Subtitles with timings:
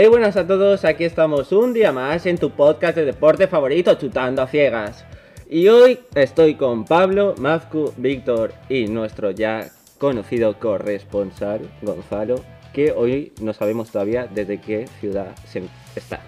[0.00, 3.92] Hey, buenas a todos, aquí estamos un día más en tu podcast de deporte favorito,
[3.96, 5.04] Chutando a Ciegas.
[5.50, 12.36] Y hoy estoy con Pablo, Mazcu, Víctor y nuestro ya conocido corresponsal, Gonzalo,
[12.72, 15.64] que hoy no sabemos todavía desde qué ciudad se
[15.96, 16.20] está.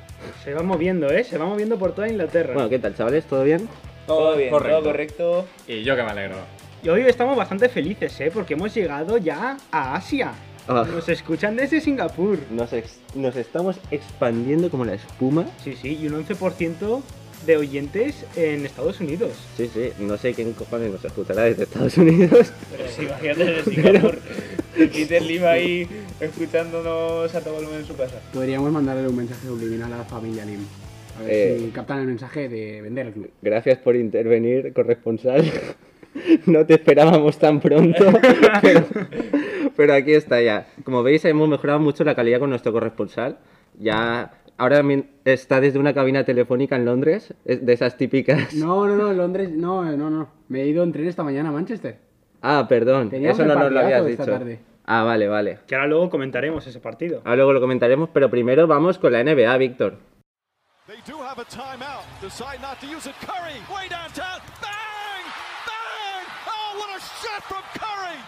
[0.43, 1.23] Se va moviendo, ¿eh?
[1.23, 2.55] Se va moviendo por toda Inglaterra.
[2.55, 3.25] Bueno, ¿qué tal, chavales?
[3.27, 3.69] ¿Todo bien?
[4.05, 4.79] Todo bien, correcto.
[4.79, 5.47] todo correcto.
[5.69, 6.39] Y yo que me alegro.
[6.83, 8.33] Y hoy estamos bastante felices, ¿eh?
[8.35, 10.33] Porque hemos llegado ya a Asia.
[10.73, 12.39] Ah, Nos escuchan desde Singapur.
[12.51, 15.47] nos, ex- nos estamos expandiendo como la espuma.
[15.65, 17.03] Sí, sí, y un 11%
[17.47, 19.33] de oyentes en Estados Unidos.
[19.57, 22.53] Sí, sí, no sé quién cojones nos escuchará desde Estados Unidos.
[22.71, 24.19] Pero sí, imagínate desde Singapur.
[24.77, 25.89] Peter Lim ahí
[26.21, 28.21] escuchándonos a todo volumen en su casa.
[28.33, 30.61] Podríamos mandarle un mensaje subliminal a la familia Lim.
[31.19, 31.59] A ver Eh.
[31.65, 33.31] si captan el mensaje de vender el club.
[33.43, 35.45] Gracias por intervenir, corresponsal.
[36.47, 38.05] No te esperábamos tan pronto,
[38.63, 38.85] pero,
[39.81, 40.67] pero aquí está ya.
[40.85, 43.39] Como veis, hemos mejorado mucho la calidad con nuestro corresponsal.
[43.79, 48.53] Ya ahora mi- está desde una cabina telefónica en Londres, es de esas típicas.
[48.55, 50.29] No, no, no, en Londres, no, no, no.
[50.49, 51.97] Me he ido en tren esta mañana a Manchester.
[52.43, 54.25] Ah, perdón, Teníamos eso no nos lo habías dicho.
[54.27, 54.61] tarde.
[54.85, 55.61] Ah, vale, vale.
[55.67, 57.23] Que ahora luego comentaremos ese partido.
[57.25, 59.95] Ahora luego lo comentaremos, pero primero vamos con la NBA, Víctor.
[67.71, 68.19] Curry,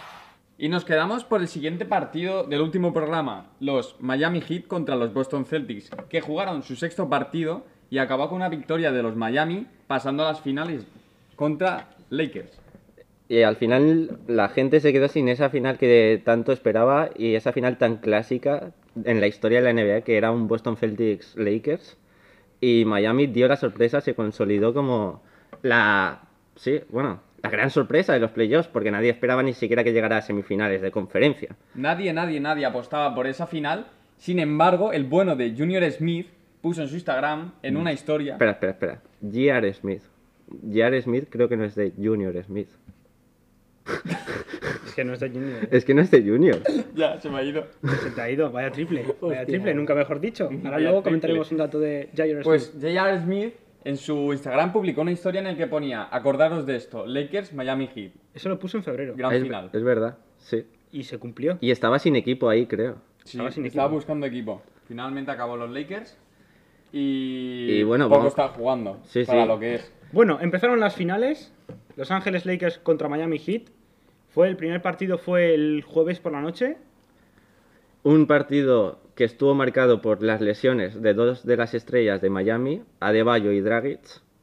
[0.62, 5.12] Y nos quedamos por el siguiente partido del último programa, los Miami Heat contra los
[5.12, 9.66] Boston Celtics, que jugaron su sexto partido y acabó con una victoria de los Miami
[9.88, 10.86] pasando a las finales
[11.34, 12.60] contra Lakers.
[13.28, 17.52] Y al final la gente se quedó sin esa final que tanto esperaba y esa
[17.52, 18.70] final tan clásica
[19.04, 21.98] en la historia de la NBA que era un Boston Celtics Lakers.
[22.60, 25.24] Y Miami dio la sorpresa, se consolidó como
[25.62, 26.20] la,
[26.54, 30.18] sí, bueno, la gran sorpresa de los playoffs porque nadie esperaba ni siquiera que llegara
[30.18, 31.56] a semifinales de conferencia.
[31.74, 33.86] Nadie, nadie, nadie apostaba por esa final.
[34.16, 36.28] Sin embargo, el bueno de Junior Smith
[36.60, 39.00] puso en su Instagram, en una historia, Espera, espera, espera.
[39.20, 39.74] J.R.
[39.74, 40.02] Smith.
[40.62, 41.02] J.R.
[41.02, 42.68] Smith creo que no es de Junior Smith.
[44.86, 45.64] Es que no está Junior.
[45.64, 45.68] ¿eh?
[45.72, 46.60] Es que no es de Junior.
[46.94, 47.66] ya se me ha ido.
[48.02, 48.50] Se te ha ido.
[48.52, 49.02] Vaya triple.
[49.02, 49.46] Vaya Hostia.
[49.46, 50.44] triple, nunca mejor dicho.
[50.44, 51.02] Ahora Vaya luego triple.
[51.10, 53.20] comentaremos un dato de Jair Pues J.R.
[53.22, 53.54] Smith
[53.84, 57.88] en su Instagram publicó una historia en la que ponía, acordaros de esto, Lakers, Miami
[57.88, 59.14] Heat, Eso lo puso en febrero.
[59.16, 59.70] gran Es, final.
[59.72, 60.64] es verdad, sí.
[60.92, 61.58] Y se cumplió.
[61.60, 62.96] Y estaba sin equipo ahí, creo.
[63.24, 63.96] Sí, Estaba sin estaba equipo.
[63.96, 64.62] buscando equipo.
[64.88, 66.16] Finalmente acabó los Lakers
[66.92, 69.48] y, Y bueno, poco vamos- está jugando Sí, para sí.
[69.48, 69.92] lo que es.
[70.12, 71.52] Bueno, empezaron las finales.
[71.96, 73.62] Los Ángeles Lakers contra Miami Heat.
[74.30, 76.76] Fue el primer partido fue el jueves por la noche.
[78.02, 82.82] Un partido que estuvo marcado por las lesiones de dos de las estrellas de Miami,
[83.00, 84.00] Adebayo y Dragic.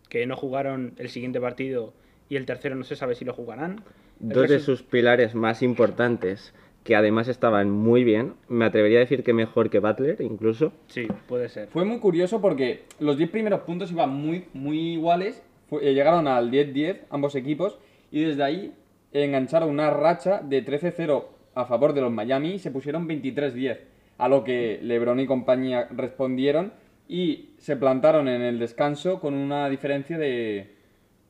[0.10, 1.94] que no jugaron el siguiente partido
[2.30, 3.84] y el tercero no se sabe si lo jugarán.
[4.22, 6.54] El Dos de sus pilares más importantes,
[6.84, 8.34] que además estaban muy bien.
[8.48, 10.74] Me atrevería a decir que mejor que Butler, incluso.
[10.88, 11.68] Sí, puede ser.
[11.70, 15.42] Fue muy curioso porque los 10 primeros puntos iban muy, muy iguales.
[15.72, 17.78] Eh, llegaron al 10-10 ambos equipos
[18.12, 18.74] y desde ahí
[19.14, 21.26] engancharon una racha de 13-0
[21.56, 23.78] a favor de los Miami y se pusieron 23-10.
[24.20, 26.72] A lo que LeBron y compañía respondieron
[27.08, 30.76] y se plantaron en el descanso con una diferencia de,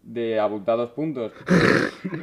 [0.03, 1.31] de abultados puntos.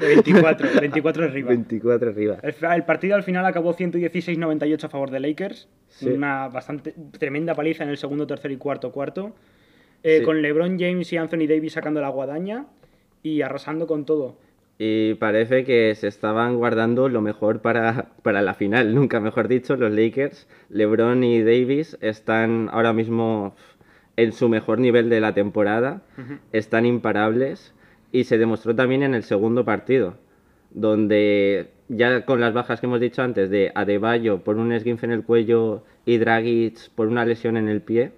[0.01, 1.49] De 24, 24 arriba.
[1.51, 2.39] 24 arriba.
[2.43, 5.69] El, el partido al final acabó 116-98 a favor de Lakers.
[5.89, 6.09] Sí.
[6.09, 9.35] Una bastante tremenda paliza en el segundo, tercer y cuarto cuarto.
[10.03, 10.25] Eh, Sí.
[10.25, 12.67] Con LeBron James y Anthony Davis sacando la guadaña
[13.23, 14.39] y arrasando con todo.
[14.79, 19.77] Y parece que se estaban guardando lo mejor para, para la final, nunca mejor dicho.
[19.77, 23.55] Los Lakers, LeBron y Davis están ahora mismo
[24.17, 26.03] en su mejor nivel de la temporada,
[26.53, 27.75] están imparables
[28.13, 30.17] y se demostró también en el segundo partido,
[30.71, 35.13] donde ya con las bajas que hemos dicho antes de Adebayo por un esguince en
[35.13, 38.13] el cuello y Dragic por una lesión en el pie,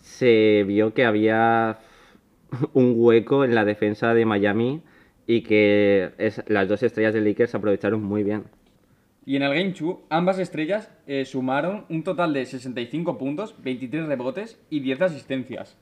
[0.00, 1.78] se vio que había
[2.72, 4.82] un hueco en la defensa de Miami
[5.26, 8.44] y que es- las dos estrellas de Lakers aprovecharon muy bien.
[9.26, 14.06] Y en el Game 2, ambas estrellas eh, sumaron un total de 65 puntos, 23
[14.06, 15.78] rebotes y 10 asistencias.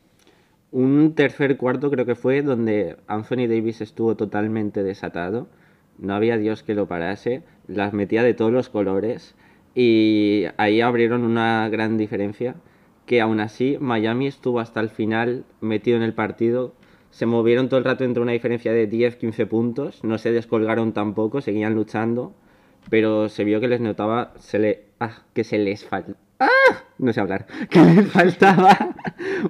[0.70, 5.48] Un tercer cuarto creo que fue donde Anthony Davis estuvo totalmente desatado.
[5.98, 7.42] No había Dios que lo parase.
[7.66, 9.34] Las metía de todos los colores.
[9.74, 12.54] Y ahí abrieron una gran diferencia.
[13.06, 16.74] Que aún así Miami estuvo hasta el final metido en el partido.
[17.12, 20.02] Se movieron todo el rato entre una diferencia de 10-15 puntos.
[20.02, 22.34] No se descolgaron tampoco, seguían luchando.
[22.90, 26.18] Pero se vio que les notaba se le, ah, que se les faltaba.
[26.40, 26.82] ¡Ah!
[26.98, 27.46] No sé hablar.
[27.70, 28.76] Que les faltaba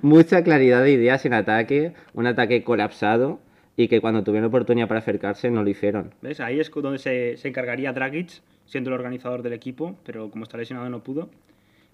[0.02, 1.94] mucha claridad de ideas en ataque.
[2.12, 3.40] Un ataque colapsado.
[3.76, 6.12] Y que cuando tuvieron oportunidad para acercarse no lo hicieron.
[6.20, 6.40] ¿Ves?
[6.40, 10.58] Ahí es donde se, se encargaría Dragic, siendo el organizador del equipo, pero como está
[10.58, 11.30] lesionado no pudo.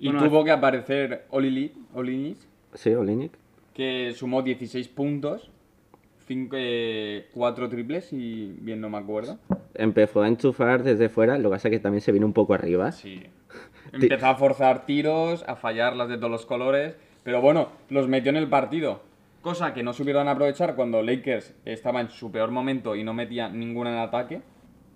[0.00, 3.32] Y Bueno, tuvo que aparecer Olili, Olinis, Sí, Olinik.
[3.74, 5.50] que sumó 16 puntos,
[6.28, 9.38] 4 triples y bien no me acuerdo.
[9.74, 12.54] Empezó a enchufar desde fuera, lo que pasa es que también se vino un poco
[12.54, 12.92] arriba.
[12.92, 13.22] Sí.
[13.92, 18.36] Empezó a forzar tiros, a fallarlas de todos los colores, pero bueno, los metió en
[18.36, 19.00] el partido.
[19.42, 23.48] Cosa que no supieron aprovechar cuando Lakers estaba en su peor momento y no metía
[23.48, 24.42] ninguna en ataque.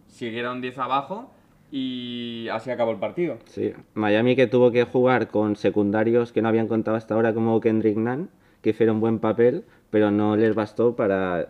[0.09, 1.31] Siguieron 10 abajo
[1.71, 3.39] y así acabó el partido.
[3.47, 7.59] Sí, Miami que tuvo que jugar con secundarios que no habían contado hasta ahora como
[7.61, 8.29] Kendrick Nunn,
[8.61, 11.47] que hicieron buen papel, pero no les bastó para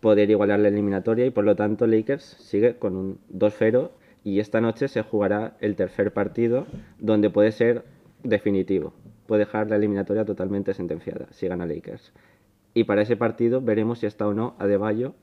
[0.00, 3.90] poder igualar la eliminatoria y por lo tanto Lakers sigue con un 2-0
[4.22, 6.66] y esta noche se jugará el tercer partido
[6.98, 7.84] donde puede ser
[8.22, 8.92] definitivo,
[9.26, 12.12] puede dejar la eliminatoria totalmente sentenciada si gana Lakers.
[12.74, 15.14] Y para ese partido veremos si está o no Adebayo,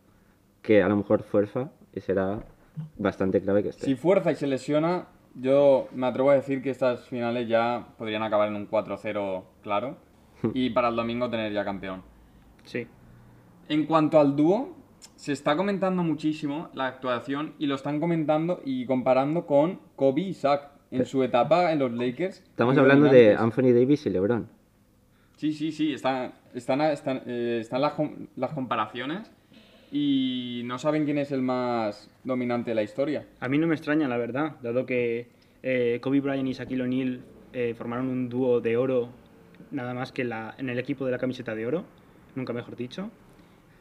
[0.64, 2.44] que a lo mejor fuerza y será
[2.98, 3.86] bastante clave que esté.
[3.86, 8.24] Si fuerza y se lesiona, yo me atrevo a decir que estas finales ya podrían
[8.24, 9.98] acabar en un 4-0 claro
[10.56, 12.13] y para el domingo tener ya campeón.
[12.64, 12.88] Sí.
[13.70, 14.76] En cuanto al dúo,
[15.16, 20.32] se está comentando muchísimo la actuación y lo están comentando y comparando con Kobe y
[20.34, 22.40] Shaq en su etapa en los Lakers.
[22.40, 23.36] Estamos hablando de.
[23.36, 24.48] Anthony Davis y LeBron.
[25.38, 27.94] Sí, sí, sí, están, están, están, eh, están las,
[28.36, 29.32] las comparaciones
[29.92, 33.28] y no saben quién es el más dominante de la historia.
[33.40, 35.28] A mí no me extraña, la verdad, dado que
[35.64, 37.22] eh, Kobe Bryant y Shaquille O'Neal
[37.54, 39.10] eh, formaron un dúo de oro,
[39.72, 41.86] nada más que la, en el equipo de la camiseta de oro,
[42.36, 43.10] nunca mejor dicho.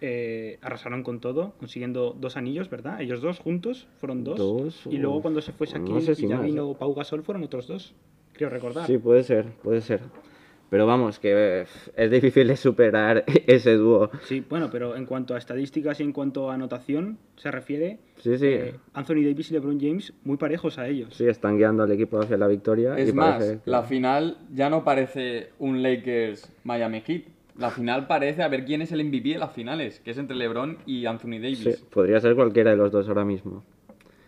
[0.04, 3.00] Eh, arrasaron con todo, consiguiendo dos anillos, ¿verdad?
[3.00, 4.37] Ellos dos juntos fueron dos.
[4.38, 6.75] Dos, y luego cuando se fue no Shaquille sé si y ya más, vino.
[6.75, 7.94] Pau Gasol fueron otros dos,
[8.32, 8.87] creo recordar.
[8.88, 10.00] Sí, puede ser, puede ser.
[10.70, 11.66] Pero vamos, que
[11.96, 14.10] es difícil de superar ese dúo.
[14.25, 18.38] Sí, bueno, pero en cuanto a estadísticas y en cuanto a anotación se refiere, Sí,
[18.38, 18.46] sí.
[18.46, 21.14] eh, Anthony Davis y LeBron James muy parejos a ellos.
[21.14, 22.96] Sí, están guiando al equipo hacia la victoria.
[22.96, 27.22] Es y más, parece la final ya no parece un Lakers-Miami Heat.
[27.62, 30.35] La final parece a ver quién es el MVP de las finales, que es entre
[30.35, 31.62] LeBron y Anthony Davis.
[31.62, 33.62] Sí, podría ser cualquiera de los dos ahora mismo.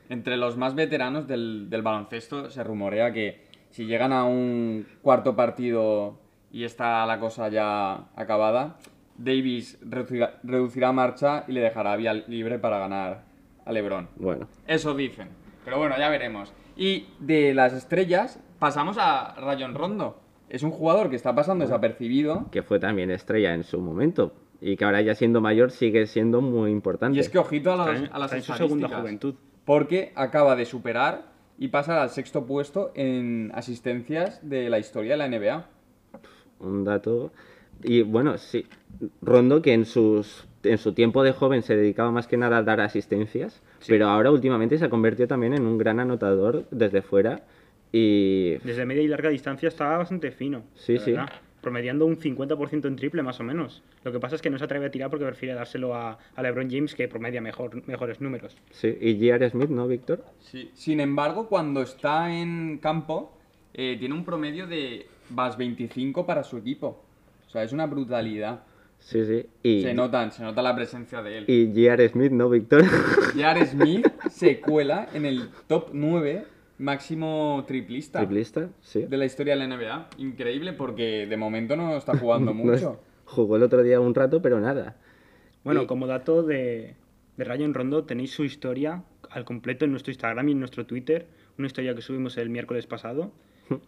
[0.09, 5.35] Entre los más veteranos del, del baloncesto se rumorea que si llegan a un cuarto
[5.35, 6.17] partido
[6.53, 8.77] y está la cosa ya acabada,
[9.19, 13.25] Davis reducirá, reducirá marcha y le dejará vía libre para ganar
[13.65, 14.11] a LeBron.
[14.15, 15.31] Bueno, Eso dicen.
[15.65, 16.53] Pero bueno, ya veremos.
[16.77, 20.21] Y de las estrellas pasamos a Rayon Rondo.
[20.55, 22.47] Es un jugador que está pasando desapercibido.
[22.51, 24.33] que fue también estrella en su momento.
[24.61, 27.17] Y que ahora ya siendo mayor sigue siendo muy importante.
[27.17, 29.35] Y es que ojito a, Está las- en- a las está en su segunda juventud.
[29.65, 31.23] Porque acaba de superar
[31.59, 35.67] y pasa al sexto puesto en asistencias de la historia de la NBA.
[36.61, 37.33] Un dato.
[37.83, 38.65] Y bueno, sí.
[39.23, 42.63] Rondo, que en, sus, en su tiempo de joven se dedicaba más que nada a
[42.63, 47.43] dar asistencias, pero ahora últimamente se ha convertido también en un gran anotador desde fuera.
[47.97, 50.65] Y Desde media y larga distancia estaba bastante fino.
[50.75, 51.13] Sí, sí.
[51.13, 51.31] verdad.
[51.61, 53.85] Promediando un 50% en triple, más o menos.
[54.03, 56.43] Lo que pasa es que no se atreve a tirar porque prefiere dárselo a, a
[56.43, 58.57] LeBron James, que promedia mejor, mejores números.
[58.73, 59.49] sí, y J.R.
[59.51, 60.25] Smith, ¿no, Víctor?
[60.75, 63.39] Sin embargo, cuando está en campo,
[63.73, 67.01] eh, tiene un promedio de más 25 para su equipo.
[67.47, 68.65] O sea, es una brutalidad.
[68.99, 69.47] Sí, sí.
[69.63, 71.45] Y, Se nota, se nota la presencia de él.
[71.47, 72.09] y J.R.
[72.09, 72.85] Smith, ¿no, Víctor?
[73.35, 73.67] J.R.
[73.67, 76.47] Smith se cuela en el top 9
[76.79, 79.03] máximo triplista, Triplista, sí.
[79.05, 80.09] de la historia de la NBA.
[80.19, 83.01] Increíble porque de momento no está jugando No es- mucho.
[83.25, 84.97] jugó el otro día un rato, pero nada.
[85.63, 86.95] Bueno, Y- como dato de,
[87.37, 91.27] de Rayon Rondo, tenéis su historia al completo en nuestro Instagram y en nuestro Twitter.
[91.59, 93.33] Una historia que subimos el miércoles pasado.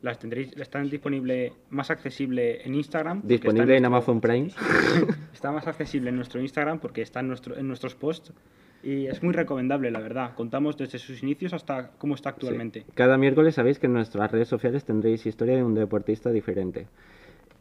[0.00, 3.21] Las tendréis, están disponible más accesible en Instagram.
[3.25, 4.50] Disponible en nuestro- Amazon Prime.
[5.35, 8.33] Está más accesible en nuestro Instagram porque está en, nuestro, en nuestros posts.
[8.87, 10.35] Y es muy recomendable, la verdad.
[10.37, 12.83] Contamos desde sus inicios hasta cómo está actualmente.
[12.83, 12.93] Sí.
[12.95, 16.87] Cada miércoles sabéis que en nuestras redes sociales tendréis historia de un deportista diferente.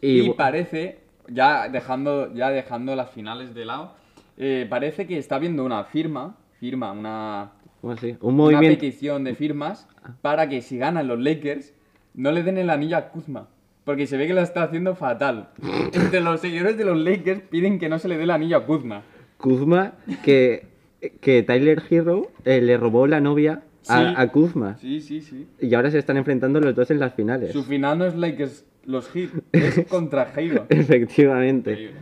[0.01, 3.93] Y, parece, ya dejando, ya dejando las finales de lado,
[4.37, 8.15] eh, parece que está habiendo una firma, firma, una, ¿cómo así?
[8.21, 8.79] Un una movimiento.
[8.79, 9.87] petición de firmas
[10.21, 11.73] para que si ganan los Lakers
[12.13, 13.47] no le den el anillo a Kuzma.
[13.83, 15.49] Porque se ve que lo está haciendo fatal.
[15.91, 18.65] Entre los seguidores de los Lakers piden que no se le dé el anillo a
[18.67, 19.01] Kuzma.
[19.37, 20.74] Kuzma, que,
[21.19, 24.13] que Tyler Hero eh, le robó la novia a, Sí.
[24.17, 24.77] a Kuzma.
[24.77, 25.47] Sí, sí, sí.
[25.61, 27.51] Y ahora se están enfrentando los dos en las finales.
[27.51, 30.65] Su final no es Lakers los Heat, es contra Hero.
[30.69, 31.71] Efectivamente.
[31.71, 31.99] Increíble.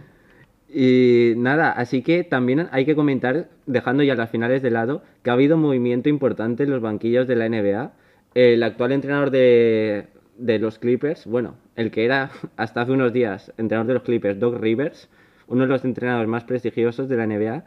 [0.75, 5.29] Y nada, así que también hay que comentar, dejando ya las finales de lado, que
[5.29, 7.91] ha habido movimiento importante en los banquillos de la NBA.
[8.33, 10.07] El actual entrenador de,
[10.37, 14.39] de los Clippers, bueno, el que era hasta hace unos días entrenador de los Clippers,
[14.39, 15.09] Doc Rivers,
[15.47, 17.63] uno de los entrenadores más prestigiosos de la NBA,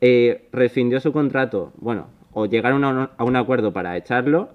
[0.00, 4.50] eh, rescindió su contrato, bueno, o llegaron a un, a un acuerdo para echarlo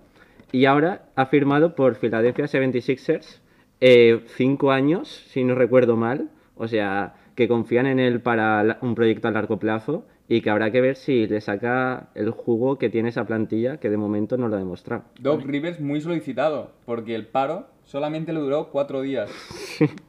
[0.52, 3.40] y ahora ha firmado por Philadelphia 76ers
[3.82, 6.30] eh, cinco años, si no recuerdo mal.
[6.62, 10.50] O sea, que confían en él para la- un proyecto a largo plazo y que
[10.50, 14.36] habrá que ver si le saca el jugo que tiene esa plantilla, que de momento
[14.36, 15.04] no lo ha demostrado.
[15.20, 19.32] Doc Rivers muy solicitado, porque el paro solamente le duró cuatro días.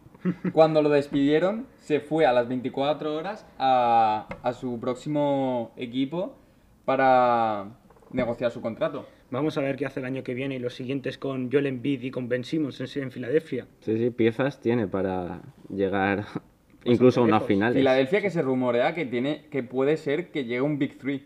[0.52, 6.36] Cuando lo despidieron, se fue a las 24 horas a, a su próximo equipo
[6.84, 7.68] para
[8.12, 9.06] negociar su contrato.
[9.30, 12.02] Vamos a ver qué hace el año que viene y los siguientes con Joel Embiid
[12.02, 13.66] y con Ben Simmons en, en Filadelfia.
[13.80, 16.24] Sí, sí, piezas tiene para llegar
[16.84, 17.76] incluso a unas finales.
[17.76, 21.24] Filadelfia que se rumorea que tiene que puede ser que llegue un Big Three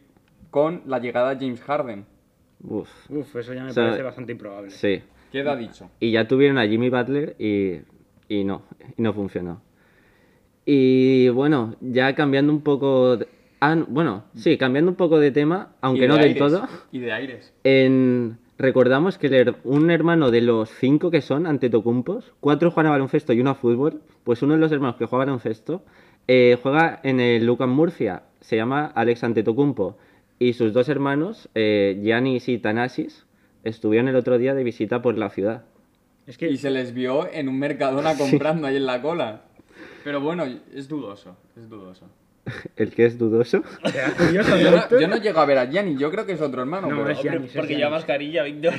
[0.50, 2.04] con la llegada de James Harden.
[2.62, 4.70] Uf, Uf, eso ya me O sea, parece bastante improbable.
[4.70, 5.02] sí.
[5.32, 5.90] Queda dicho.
[5.98, 7.80] Y ya tuvieron a Jimmy Butler y,
[8.28, 8.62] y no,
[8.97, 9.61] y no funcionó.
[10.66, 13.19] Y bueno, ya cambiando un poco...
[13.19, 13.28] de-
[13.61, 16.69] ah, no, bueno, sí, cambiando un poco de tema, aunque de no del aires, todo.
[16.90, 17.52] Y de aires.
[17.64, 22.95] En, recordamos que el un hermano de los cinco que son Antetocumpos, cuatro juegan a
[22.95, 25.83] baloncesto y uno a fútbol, pues uno de los hermanos que juega a baloncesto
[26.28, 29.99] eh, juega en el Lucan Murcia, se llama Alex Antetokounmpo,
[30.38, 33.26] y sus dos hermanos, eh, Giannis y Tanasis,
[33.62, 35.64] estuvieron el otro día de visita por la ciudad.
[36.26, 39.43] Es que Y se les vio en un Mercadona comprando ahí en la cola.
[40.04, 42.09] Pero bueno, es dudoso, es dudoso.
[42.76, 43.62] El que es dudoso.
[44.19, 44.76] curioso, Yo ¿no?
[44.76, 46.88] no, yo no llego a ver a Gianni, yo creo que es otro hermano.
[46.88, 48.75] No, pero es Hombre, Giannis, es porque lleva mascarilla, Víctor.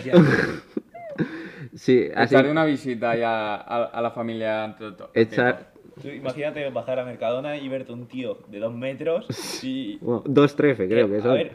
[1.73, 2.35] Sí, así.
[2.35, 5.11] Echaré una visita ahí a, a- a la familia Antetokounmpo.
[5.19, 9.25] Echar, Tú imagínate bajar a Mercadona y verte un tío de dos metros
[9.63, 9.97] y...
[10.01, 11.33] bueno, dos trefe, creo que a son.
[11.35, 11.51] ver,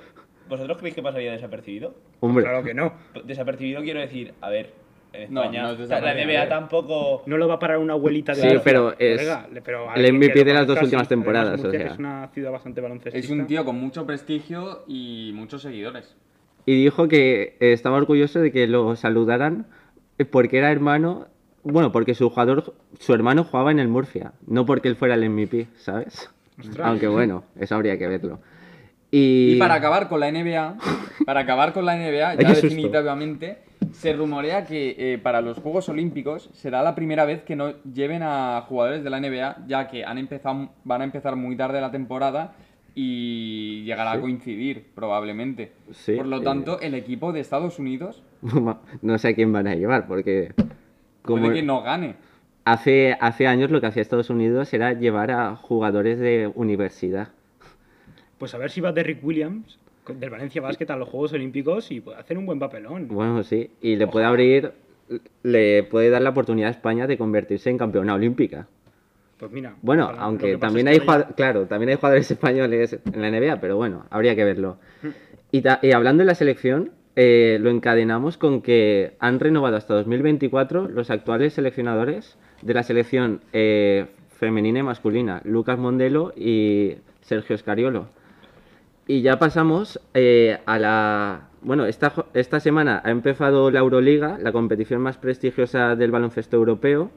[0.48, 1.94] ¿vosotros creéis que pasaría desapercibido?
[2.20, 2.92] Hombre, Claro que no.
[3.24, 4.72] Desapercibido quiero decir, a ver,
[5.12, 6.14] en No, España no la.
[6.14, 7.22] NBA tampoco...
[7.26, 10.12] No lo va a parar una abuelita de Sí, Murcia, pero es colega, pero el
[10.12, 11.86] MVP de las dos últimas temporadas, o que sea.
[11.92, 13.18] es una ciudad bastante baloncestista.
[13.18, 16.16] Es un tío con mucho prestigio y muchos seguidores.
[16.66, 19.66] y dijo que eh, estaba orgulloso de que lo saludaran
[20.18, 21.26] eh, porque era hermano,
[21.62, 25.28] bueno, porque su jugador, su hermano jugaba en el Murcia, no porque él fuera el
[25.28, 26.30] MVP, ¿sabes?
[26.58, 26.86] Ostras.
[26.88, 28.38] Aunque bueno, eso habría que verlo.
[29.10, 30.76] Y, Y para acabar con la NBA,
[31.26, 33.58] para acabar con la NBA, ya definitivamente,
[33.92, 38.22] se rumorea que eh, para los Juegos Olímpicos será la primera vez que no lleven
[38.22, 41.90] a jugadores de la NBA, ya que han empezado, van a empezar muy tarde la
[41.90, 42.54] temporada
[42.94, 45.72] y llegará a coincidir, probablemente.
[45.92, 46.44] Sí, Por lo eh.
[46.44, 48.22] tanto, el equipo de Estados Unidos
[49.02, 50.52] no sé a quién van a llevar, porque
[51.22, 52.14] como puede que no gane.
[52.64, 57.28] hace, hace años lo que hacía Estados Unidos era llevar a jugadores de universidad.
[58.38, 59.78] Pues a ver si va Derrick Williams
[60.08, 63.08] del Valencia Basket a los Juegos Olímpicos y puede hacer un buen papelón.
[63.08, 64.72] Bueno, sí, y le puede abrir,
[65.42, 68.66] le puede dar la oportunidad a España de convertirse en campeona olímpica.
[69.38, 69.74] Pues mira.
[69.82, 70.20] Bueno, ojalá.
[70.22, 74.34] Aunque también hay jugadores, claro, también hay jugadores españoles en la NBA, pero bueno, habría
[74.36, 74.76] que verlo.
[75.52, 79.94] Y, ta- y hablando de la selección, eh, lo encadenamos con que han renovado hasta
[79.94, 87.56] 2024 los actuales seleccionadores de la selección eh, femenina y masculina, Lucas Mondelo y Sergio
[87.56, 88.08] Scariolo.
[89.10, 91.48] Y ya pasamos eh, a la...
[91.62, 97.10] Bueno, esta, esta semana ha empezado la Euroliga, la competición más prestigiosa del baloncesto europeo,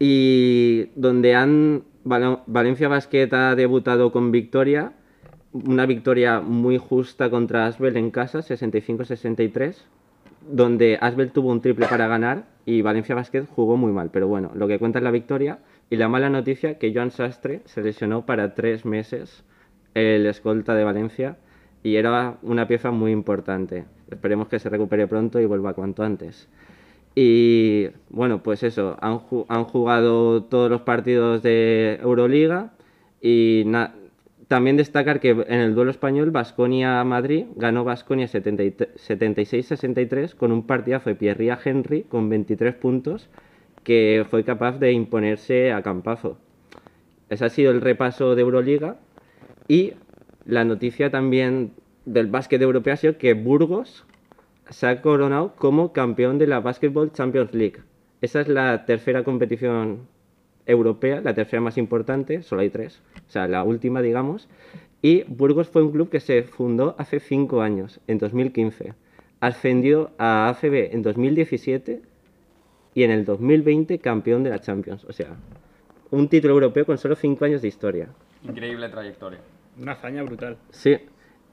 [0.00, 4.94] y donde han Val- Valencia Basket ha debutado con victoria,
[5.52, 9.76] una victoria muy justa contra Asbel en casa, 65-63,
[10.50, 14.50] donde Asbel tuvo un triple para ganar y Valencia Basket jugó muy mal, pero bueno,
[14.56, 18.26] lo que cuenta es la victoria y la mala noticia que Joan Sastre se lesionó
[18.26, 19.44] para tres meses
[19.94, 21.36] el escolta de Valencia
[21.82, 23.84] y era una pieza muy importante.
[24.10, 26.48] Esperemos que se recupere pronto y vuelva cuanto antes.
[27.14, 32.72] Y bueno, pues eso, han, ju- han jugado todos los partidos de Euroliga
[33.20, 33.64] y
[34.48, 41.16] también destacar que en el duelo español Basconia-Madrid ganó Basconia 76-63 con un partidazo de
[41.16, 43.28] Pierría Henry con 23 puntos
[43.84, 46.38] que fue capaz de imponerse a Campazo.
[47.28, 48.96] Ese ha sido el repaso de Euroliga
[49.72, 49.94] y
[50.44, 51.72] la noticia también
[52.04, 54.04] del básquet europeo ha sido que Burgos
[54.68, 57.80] se ha coronado como campeón de la Basketball Champions League.
[58.20, 60.08] Esa es la tercera competición
[60.66, 64.46] europea, la tercera más importante, solo hay tres, o sea, la última, digamos.
[65.00, 68.92] Y Burgos fue un club que se fundó hace cinco años, en 2015.
[69.40, 72.02] Ascendió a ACB en 2017
[72.92, 75.06] y en el 2020 campeón de la Champions.
[75.06, 75.34] O sea,
[76.10, 78.10] un título europeo con solo cinco años de historia.
[78.44, 79.38] Increíble trayectoria.
[79.80, 80.56] Una hazaña brutal.
[80.70, 80.96] Sí.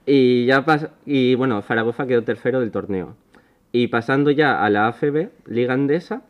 [0.05, 3.15] Y ya pas- y bueno, Zaragoza quedó tercero del torneo.
[3.71, 6.23] Y pasando ya a la ACB, Liga Andesa,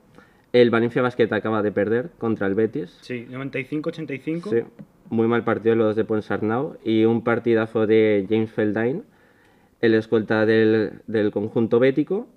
[0.52, 2.98] el Valencia Basket acaba de perder contra el Betis.
[3.02, 4.50] Sí, 95-85.
[4.50, 4.64] Sí,
[5.10, 9.04] muy mal partido los de Ponsarnau y un partidazo de James Feldine,
[9.82, 12.28] el escolta del, del conjunto bético.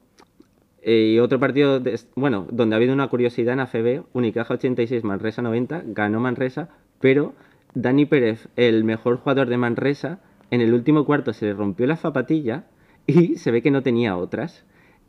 [0.85, 5.41] Y otro partido, de- bueno, donde ha habido una curiosidad en AFB, Unicaja 86, Manresa
[5.43, 6.69] 90, ganó Manresa,
[7.01, 7.35] pero
[7.75, 11.97] Dani Pérez, el mejor jugador de Manresa, en el último cuarto se le rompió la
[11.97, 12.65] zapatilla
[13.07, 14.65] y se ve que no tenía otras.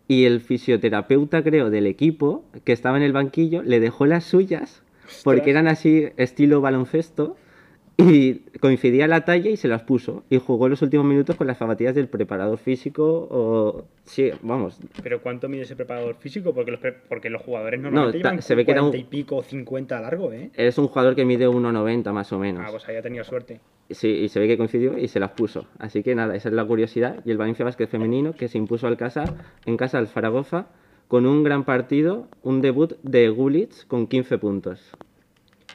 [0.08, 4.84] Y el fisioterapeuta, creo, del equipo, que estaba en el banquillo, le dejó las suyas,
[5.24, 7.36] porque eran así, estilo baloncesto,
[7.98, 10.24] y coincidía la talla y se las puso.
[10.30, 13.86] Y jugó los últimos minutos con las zapatillas del preparador físico o...
[14.06, 14.80] Sí, vamos.
[15.04, 16.54] Pero ¿cuánto mide ese preparador físico?
[16.54, 19.10] Porque los, pre- porque los jugadores normalmente llevan se ve que era un- 40 y
[19.10, 20.50] pico, 50 largo, ¿eh?
[20.56, 22.64] Es un jugador que mide 1,90 más o menos.
[22.66, 23.60] Ah, pues ahí ha tenido suerte.
[23.90, 25.68] Sí, y se ve que coincidió y se las puso.
[25.78, 27.20] Así que nada, esa es la curiosidad.
[27.26, 29.36] Y el Valencia Basket femenino que se impuso al casa,
[29.66, 30.68] en casa al Zaragoza
[31.08, 34.82] con un gran partido, un debut de Gulitz con 15 puntos.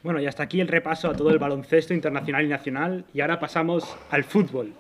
[0.02, 3.05] Bueno, y hasta aquí el repaso a todo el baloncesto internacional y nacional.
[3.12, 4.75] Y ahora pasamos al fútbol.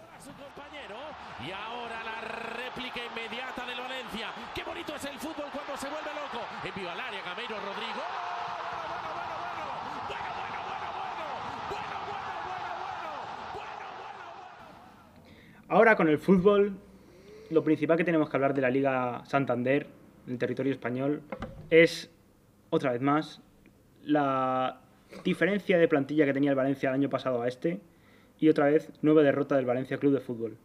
[15.68, 16.72] ahora del con el fútbol,
[17.50, 19.86] lo principal que tenemos que hablar de la Liga Santander,
[20.26, 21.22] el territorio español,
[21.70, 22.10] es,
[22.70, 23.40] otra vez más,
[24.02, 24.80] la
[25.24, 27.80] diferencia de plantilla que tenía el Valencia el año pasado a este.
[28.38, 30.56] Y otra vez, nueva derrota del Valencia Club de Fútbol.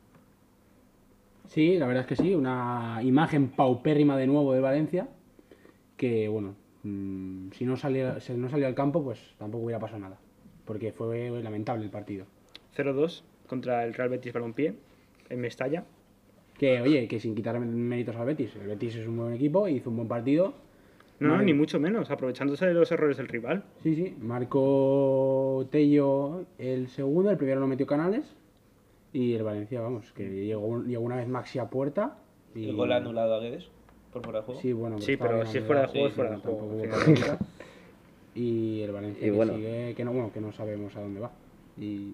[1.48, 5.08] Sí, la verdad es que sí, una imagen paupérrima de nuevo de Valencia,
[5.98, 10.00] que bueno, mm, si no salía, si no salía al campo, pues tampoco hubiera pasado
[10.00, 10.18] nada,
[10.66, 12.26] porque fue lamentable el partido.
[12.76, 14.76] 0-2 contra el Real Betis Balompié
[15.30, 15.84] en Mestalla.
[16.58, 19.90] Que oye, que sin quitar méritos al Betis, el Betis es un buen equipo, hizo
[19.90, 20.54] un buen partido.
[21.20, 23.64] No, ni mucho menos, aprovechándose de los errores del rival.
[23.82, 28.26] Sí, sí, marcó Tello el segundo, el primero lo metió Canales
[29.14, 32.18] y el Valencia, vamos, que llegó, llegó una vez Maxi a puerta.
[32.56, 32.70] Y...
[32.70, 33.70] El gol anulado a Guedes
[34.12, 34.62] por fuera de juego.
[34.62, 36.78] Sí, bueno, Sí, estaba pero si es fuera de juego, es fuera de juego.
[38.36, 39.54] Y el Valencia Y que bueno.
[39.56, 41.32] sigue, que no, bueno, que no sabemos a dónde va.
[41.78, 42.14] Y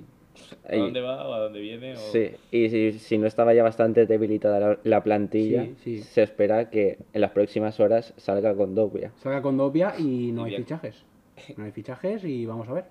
[0.69, 1.93] ¿A dónde va o a dónde viene?
[1.93, 1.97] O...
[1.97, 6.03] Sí, y si, si no estaba ya bastante debilitada la, la plantilla, Sí, sí.
[6.03, 9.11] se espera que en las próximas horas salga con Dobia.
[9.17, 10.63] salga con Dopia y no hay bien.
[10.63, 11.03] fichajes.
[11.57, 12.85] No hay fichajes y vamos a ver.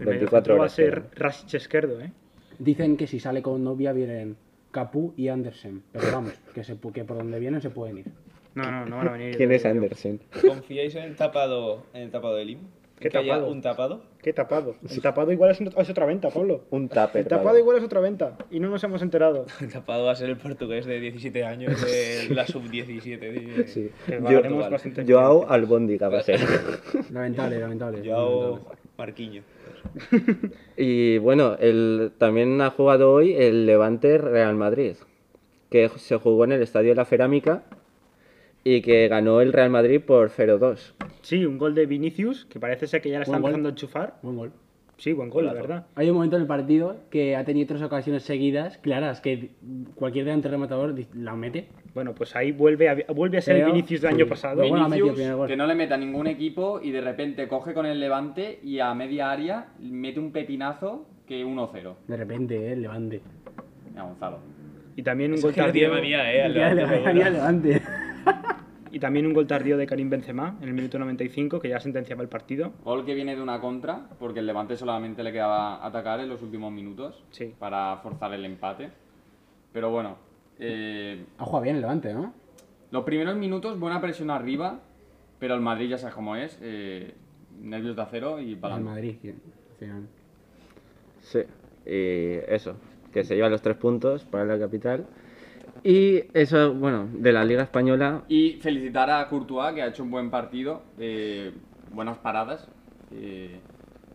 [0.00, 1.10] El 24 mediocentro va a horas ser quedan.
[1.16, 2.10] Rasic Esquerdo, ¿eh?
[2.58, 4.36] Dicen que si sale con Dopia vienen
[4.70, 5.82] Capu y Andersen.
[5.92, 8.06] Pero vamos, que, se, que por donde vienen se pueden ir.
[8.54, 9.36] No, no, no van a venir.
[9.36, 9.64] ¿Quién es.
[9.66, 10.20] Andersen?
[10.46, 12.58] ¿Confiáis en el tapado, en el tapado de Lim?
[13.04, 13.52] ¿Qué ¿Que haya tapado?
[13.52, 14.02] un tapado?
[14.22, 14.76] ¿Qué tapado?
[14.90, 16.62] El tapado igual es, un- es otra venta, Pablo.
[16.70, 17.16] Un tupper.
[17.22, 17.60] El tapado vale.
[17.60, 18.36] igual es otra venta.
[18.50, 19.44] Y no nos hemos enterado.
[19.60, 23.18] El tapado va a ser el portugués de 17 años de la sub-17.
[23.18, 23.90] de- Sí.
[24.08, 26.40] Yo- bastante Joao Albóndiga va a ser.
[27.12, 28.02] Lamentable, lamentable.
[28.08, 28.78] Joao lamentable.
[28.96, 29.42] Marquinho.
[30.76, 34.94] Y bueno, el, también ha jugado hoy el Levante Real Madrid,
[35.70, 37.64] que se jugó en el Estadio de la Cerámica
[38.64, 40.94] y que ganó el Real Madrid por 0-2.
[41.20, 43.50] Sí, un gol de Vinicius, que parece ser que ya la está Buen gol.
[43.50, 44.14] empezando a enchufar.
[44.22, 44.52] Buen gol.
[44.96, 45.86] Sí, buen gol, la verdad.
[45.96, 49.50] Hay un momento en el partido que ha tenido tres ocasiones seguidas, claras, que
[49.96, 51.66] cualquier delante rematador la mete.
[51.94, 54.16] Bueno, pues ahí vuelve a, vuelve a ser el Vinicius del sí.
[54.16, 54.62] año pasado.
[54.62, 57.98] Metido Vinicius, que no le mete a ningún equipo y de repente coge con el
[57.98, 61.94] levante y a media área mete un pepinazo que 1-0.
[62.06, 63.20] De repente, eh, el levante.
[63.96, 64.38] Gonzalo.
[64.96, 65.90] Y también un gol tardío.
[65.90, 67.82] manía, eh, Levante,
[68.90, 72.22] Y también un gol tardío de Karim Benzema en el minuto 95, que ya sentenciaba
[72.22, 72.72] el partido.
[72.84, 76.42] Gol que viene de una contra, porque el Levante solamente le quedaba atacar en los
[76.42, 77.54] últimos minutos Sí.
[77.58, 78.90] para forzar el empate.
[79.72, 80.16] Pero bueno,
[80.60, 82.32] eh, Ha jugado bien el levante, ¿no?
[82.92, 84.78] los primeros minutos, buena presión arriba,
[85.40, 87.12] pero el Madrid ya sabes cómo es, eh,
[87.60, 89.16] nervios de acero y para El Madrid.
[89.20, 90.06] que- al final.
[91.20, 91.40] Sí,
[91.84, 92.76] y eso,
[93.12, 95.06] que se lleva los tres puntos para la capital.
[95.84, 100.10] Y eso, bueno, de la Liga Española, Y felicitar a Courtois, que ha hecho un
[100.10, 101.52] buen partido, eh,
[101.92, 102.68] buenas paradas.
[103.12, 103.60] eh,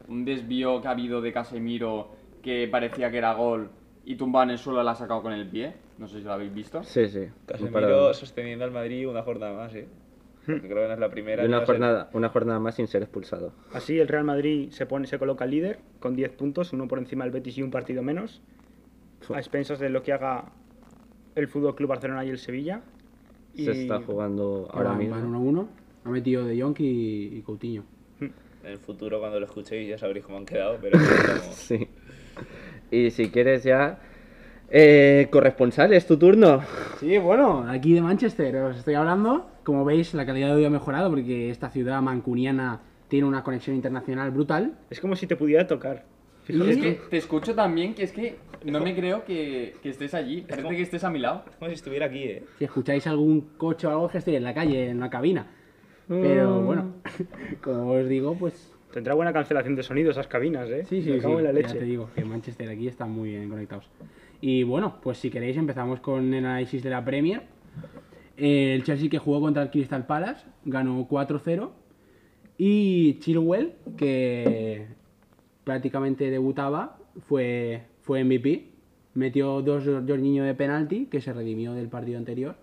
[0.10, 2.10] un desvío que ha habido de Casemiro
[2.42, 3.70] que parecía que era gol
[4.04, 5.76] y tumbado en el suelo la ha sacado con el pie.
[6.00, 6.82] No sé si lo habéis visto.
[6.84, 7.28] sí, sí.
[7.46, 9.88] Casemiro sosteniendo al Madrid una jornada más, ¿eh?
[10.48, 11.44] Porque creo que no es la primera.
[11.44, 13.54] Y una va a ser- jornada, una jornada más sin ser expulsado.
[13.72, 17.24] Así el Real Madrid se pone se coloca líder con 10 puntos, uno por encima
[17.26, 18.42] del Betis y un partido menos,
[19.32, 20.46] a expensas de lo que haga
[21.36, 22.82] el Fútbol Club Barcelona y el Sevilla.
[23.56, 25.16] Y Se está jugando ahora Ahora mismo.
[25.16, 25.68] van 1-1.
[26.06, 27.84] Ha metido De Jong y, y Coutinho.
[28.22, 28.32] En
[28.72, 31.00] el futuro, cuando lo escuchéis, ya sabréis cómo han quedado, pero
[31.52, 31.88] Sí.
[32.92, 34.00] Y si quieres ya...
[34.72, 36.62] Eh, corresponsal, es tu turno.
[37.00, 39.50] Sí, bueno, aquí de Manchester os estoy hablando.
[39.64, 43.76] Como veis, la calidad de audio ha mejorado porque esta ciudad mancuniana tiene una conexión
[43.76, 44.78] internacional brutal.
[44.92, 46.06] Es como si te pudiera tocar.
[46.50, 50.42] Es que te escucho también que es que no me creo que, que estés allí.
[50.42, 51.44] Parece que estés a mi lado.
[51.60, 52.44] Como si estuviera aquí, eh.
[52.58, 55.48] Si escucháis algún coche o algo, es que estoy en la calle, en una cabina.
[56.08, 56.96] Pero bueno,
[57.62, 60.84] como os digo, pues Tendrá buena cancelación de sonido esas cabinas, ¿eh?
[60.86, 61.28] Sí, sí, Me sí.
[61.28, 61.76] en la Ya leche.
[61.76, 63.88] te digo que Manchester aquí están muy bien conectados.
[64.42, 67.44] Y bueno, pues si queréis empezamos con el análisis de la Premier.
[68.36, 71.70] Eh, El Chelsea que jugó contra el Crystal Palace ganó 4-0.
[72.58, 74.88] Y Chilwell, que
[75.64, 78.68] prácticamente debutaba, fue, fue MVP.
[79.16, 82.56] Metió dos Jorginho de penalti, que se redimió del partido anterior.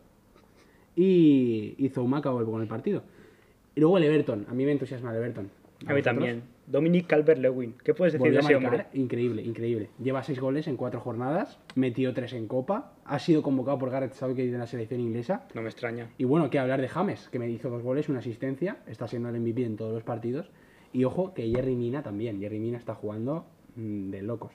[0.95, 3.03] Y, y Zouma acabó con el partido.
[3.75, 4.47] Y luego el Everton.
[4.49, 5.51] A mí me entusiasma el Everton.
[5.85, 6.05] A mí vosotros?
[6.05, 6.43] también.
[6.67, 7.75] Dominic Calvert-Lewin.
[7.85, 8.87] ¿Qué puedes decir Volvió de a ese hombre?
[8.95, 9.91] increíble, increíble.
[10.03, 14.15] Lleva seis goles en cuatro jornadas, metió tres en Copa, ha sido convocado por Gareth
[14.15, 15.47] Southgate de la selección inglesa.
[15.55, 16.11] No me extraña.
[16.19, 19.29] Y bueno, que hablar de James, que me hizo dos goles, una asistencia, está siendo
[19.29, 20.51] el MVP en todos los partidos.
[20.97, 22.41] Y ojo, que Jerry Mina también.
[22.41, 23.45] Jerry Mina está jugando
[23.77, 24.53] mm, de locos.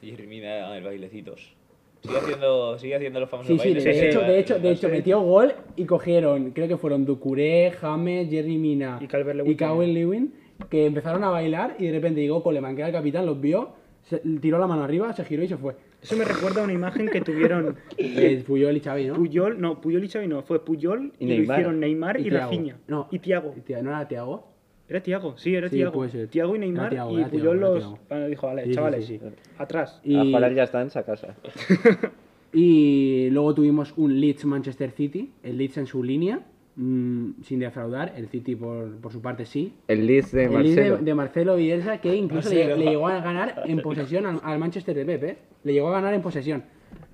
[0.00, 1.54] Y Hermina el bailecitos.
[2.02, 3.96] Sigue haciendo, sigue haciendo los famosos Sí, sí, de, bailes.
[3.96, 4.26] sí, de hecho, sí.
[4.62, 9.06] de hecho, de metió gol y cogieron, creo que fueron Ducuré, James, Jerry Mina Y
[9.08, 10.32] Calvert-Lewin y Calvert-Lewin,
[10.70, 13.70] que empezaron a bailar y de repente llegó Coleman, que era el capitán, los vio,
[14.04, 15.74] se- tiró la mano arriba, se giró y se fue.
[16.00, 19.14] Eso me recuerda a una imagen que tuvieron Eh, Puyol y Xavi, ¿no?
[19.16, 22.38] Puyol, no, Puyol y Xavi no, fue Puyol y, Y lo hicieron Neymar y, Thiago.
[22.46, 22.76] Rafinha.
[22.86, 23.08] No.
[23.10, 23.52] Y Tiago.
[23.56, 24.47] Y Tia- ¿No era Tiago?
[24.88, 25.92] Era Tiago, sí, era Sí, Tiago.
[25.92, 26.28] puede ser.
[26.28, 29.26] Tiago y Neymar Thiago, y Puyol los bueno, dijo, vale, Sí, chavales, sí, sí.
[29.58, 30.00] atrás.
[30.02, 31.34] Y, ya está en esa casa.
[32.52, 36.40] y luego tuvimos un Leeds Manchester City, el Leeds en su línea,
[36.76, 39.74] mm, sin defraudar, el City por, por su parte sí.
[39.88, 40.96] El Leeds de El Leeds de, Marcelo.
[41.04, 42.76] de Marcelo Bielsa que incluso le, Marcelo.
[42.84, 45.38] le llegó a ganar en posesión al, al Manchester de Pep, ¿eh?
[45.64, 46.62] Le llegó a ganar en posesión.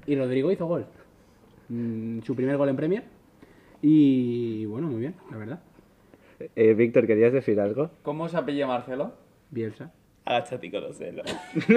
[0.06, 0.86] Y Rodrigo hizo gol.
[1.70, 3.02] Mm, su primer gol en Premier.
[3.82, 5.60] Y bueno, muy bien, la verdad.
[6.56, 7.90] Eh, Víctor, ¿querías decir algo?
[8.02, 9.12] ¿Cómo se apellida Marcelo?
[9.50, 9.92] Bielsa.
[10.24, 11.22] Agáchate y conocelo.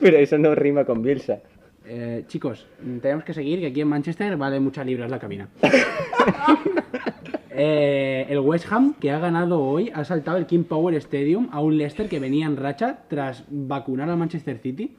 [0.00, 1.40] Pero eso no rima con Bielsa.
[1.84, 2.66] Eh, chicos,
[3.00, 5.48] tenemos que seguir, que aquí en Manchester vale muchas libras la cabina.
[7.54, 11.60] Eh, el West Ham, que ha ganado hoy, ha saltado el King Power Stadium a
[11.60, 14.96] un Leicester que venía en racha tras vacunar al Manchester City.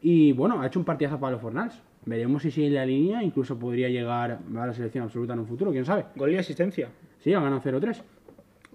[0.00, 1.82] Y bueno, ha hecho un partidazo para los Fornals.
[2.04, 5.46] Veremos si sigue en la línea, incluso podría llegar a la selección absoluta en un
[5.46, 6.06] futuro, quién sabe.
[6.16, 6.88] Gol y asistencia.
[7.20, 8.02] Sí, ha ganado 0-3.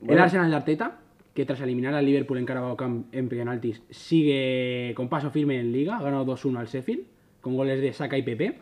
[0.08, 1.00] El Arsenal de Arteta,
[1.34, 5.72] que tras eliminar al Liverpool en Carabao Cup en penaltis, sigue con paso firme en
[5.72, 7.04] Liga, ha ganado 2-1 al Sheffield,
[7.42, 8.60] con goles de Saka y Pepe.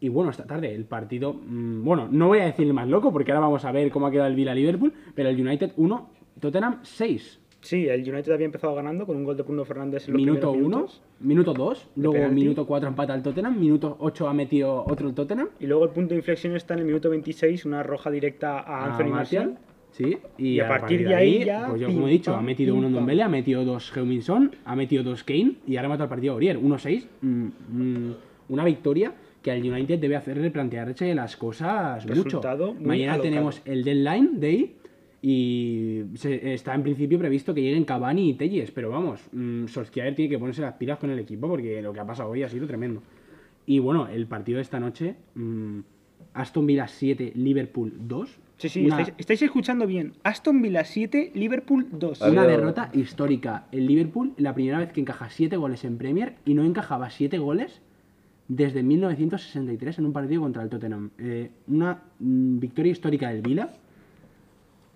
[0.00, 3.32] Y bueno, esta tarde el partido, mm, bueno, no voy a decir más loco, porque
[3.32, 7.40] ahora vamos a ver cómo ha quedado el Villa-Liverpool, pero el United 1, Tottenham 6.
[7.60, 10.52] Sí, el United había empezado ganando con un gol de Bruno Fernández en los Minuto
[10.52, 11.02] primeros 1, minutos.
[11.20, 15.48] minuto 2, luego minuto 4 empata el Tottenham, minuto 8 ha metido otro el Tottenham.
[15.58, 18.86] Y luego el punto de inflexión está en el minuto 26, una roja directa a
[18.86, 19.58] Anthony Martial.
[19.90, 22.74] Sí, y, Y a partir de ahí ya, pues yo como he dicho, ha metido
[22.74, 22.94] pim, uno en.
[22.94, 26.34] Dombele, ha metido dos Heuminson, ha metido dos Kane y ahora mata el partido a
[26.34, 26.58] Aurier.
[26.60, 28.14] 1-6, mm, mm,
[28.50, 32.24] una victoria que al United debe hacer replantearse las cosas mucho.
[32.24, 33.30] Resultado muy Mañana alocado.
[33.30, 34.74] tenemos el deadline day
[35.28, 40.14] y se- está en principio previsto que lleguen Cavani y Telles, pero vamos, mm, Solskjaer
[40.14, 42.48] tiene que ponerse las pilas con el equipo porque lo que ha pasado hoy ha
[42.48, 43.02] sido tremendo.
[43.66, 45.80] Y bueno, el partido de esta noche, mm,
[46.34, 48.38] Aston Villa 7, Liverpool 2.
[48.58, 50.12] Sí, sí, Una- estáis, estáis escuchando bien.
[50.22, 52.22] Aston Villa 7, Liverpool 2.
[52.22, 53.66] Ha Una derrota histórica.
[53.72, 57.38] El Liverpool, la primera vez que encaja 7 goles en Premier y no encajaba 7
[57.38, 57.80] goles
[58.46, 61.10] desde 1963 en un partido contra el Tottenham.
[61.18, 63.72] Eh, una mm, victoria histórica del Vila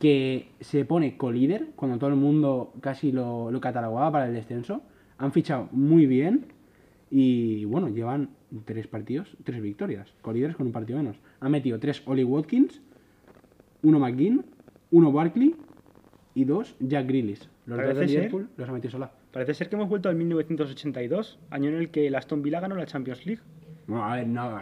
[0.01, 4.83] que se pone colíder cuando todo el mundo casi lo, lo catalogaba para el descenso.
[5.19, 6.47] Han fichado muy bien
[7.11, 8.31] y bueno, llevan
[8.65, 10.13] tres partidos, tres victorias.
[10.23, 11.19] Colíderes con un partido menos.
[11.41, 12.81] Han metido tres Oli Watkins,
[13.83, 14.43] uno McGinn,
[14.91, 15.55] uno Barkley
[16.35, 17.49] y dos Jack Grealish.
[17.67, 19.13] Los dos Parece de ser- Liverpool los ha metido sola.
[19.33, 22.75] Parece ser que hemos vuelto al 1982, año en el que el Aston Villa ganó
[22.75, 23.43] la Champions League.
[23.91, 24.57] No, a ver, no,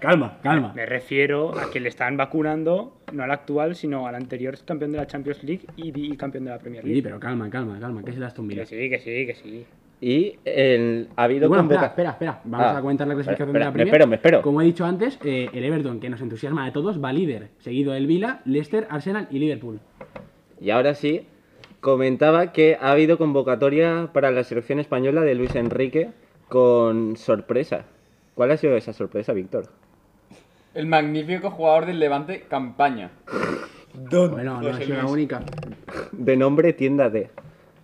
[0.00, 0.72] calma, calma.
[0.74, 4.98] Me refiero a que le están vacunando, no al actual, sino al anterior campeón de
[4.98, 7.02] la Champions League y, campeón de la Premier Sí, League.
[7.02, 8.62] pero calma, calma, calma, que es el Aston Villa.
[8.62, 9.64] Que sí, que sí, que sí.
[10.00, 12.40] Y el, ha habido bueno, espera, espera, espera.
[12.44, 13.94] Vamos Ah, a comentar la clasificación espera, de la me Premier.
[13.94, 14.42] espero, me espero.
[14.42, 17.50] Como he dicho antes, eh, el Everton, que nos entusiasma a todos, va líder.
[17.58, 19.78] Seguido del Villa, Leicester, Arsenal y Liverpool.
[20.60, 21.26] Y ahora sí,
[21.80, 26.10] comentaba que ha habido convocatoria para la selección española de Luis Enrique
[26.48, 27.84] con sorpresa.
[28.40, 29.66] ¿Cuál ha sido esa sorpresa, Víctor?
[30.72, 33.10] El magnífico jugador del Levante, Campaña.
[34.10, 35.42] Bueno, no ha sido la única.
[36.12, 37.28] De nombre tienda de.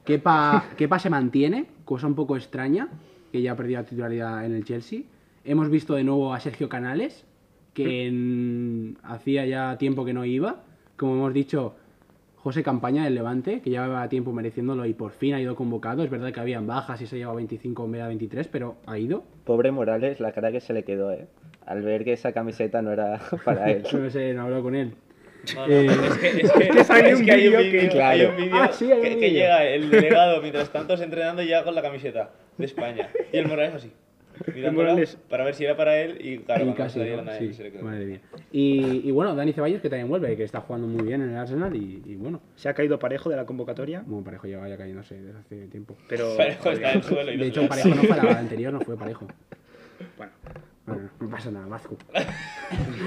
[0.06, 2.88] Kepa, Kepa se mantiene, cosa un poco extraña,
[3.32, 5.00] que ya ha perdido la titularidad en el Chelsea.
[5.44, 7.26] Hemos visto de nuevo a Sergio Canales,
[7.74, 10.62] que en- hacía ya tiempo que no iba.
[10.96, 11.74] Como hemos dicho,
[12.46, 16.04] José Campaña del Levante, que llevaba tiempo mereciéndolo y por fin ha ido convocado.
[16.04, 18.96] Es verdad que habían bajas y se lleva 25 en vez de 23, pero ha
[18.98, 19.24] ido.
[19.42, 21.26] Pobre Morales, la cara que se le quedó, ¿eh?
[21.66, 23.82] Al ver que esa camiseta no era para él.
[23.92, 24.92] No sé, no hablo con él.
[25.56, 27.90] No, no, Eh, es que, es que, que hay es un que hay un vídeo
[27.90, 28.36] claro.
[28.36, 32.30] vídeo Ah, sí, que, llega el delegado mientras tanto entrenando y llega con la camiseta
[32.56, 33.08] de España.
[33.32, 33.92] Y el Morales así.
[34.54, 34.96] Mirándola
[35.28, 37.04] para ver si era para él y claro, y cuando casi, ¿no?
[37.04, 37.82] él Sí, se le quedó.
[37.84, 38.20] madre mía.
[38.52, 41.36] Y, y bueno, Dani Ceballos, que también vuelve, que está jugando muy bien en el
[41.36, 44.76] Arsenal y, y bueno, Se ha caído parejo de la convocatoria, bueno, Parejo lleva ya
[44.76, 45.96] cayéndose desde hace tiempo.
[46.08, 46.36] pero...
[46.36, 48.96] Parejo está en el suelo y De hecho, Parejo no fue la anterior, no fue
[48.96, 49.26] Parejo.
[50.16, 50.32] Bueno,
[50.86, 51.96] Bueno, no pasa nada, Vasco.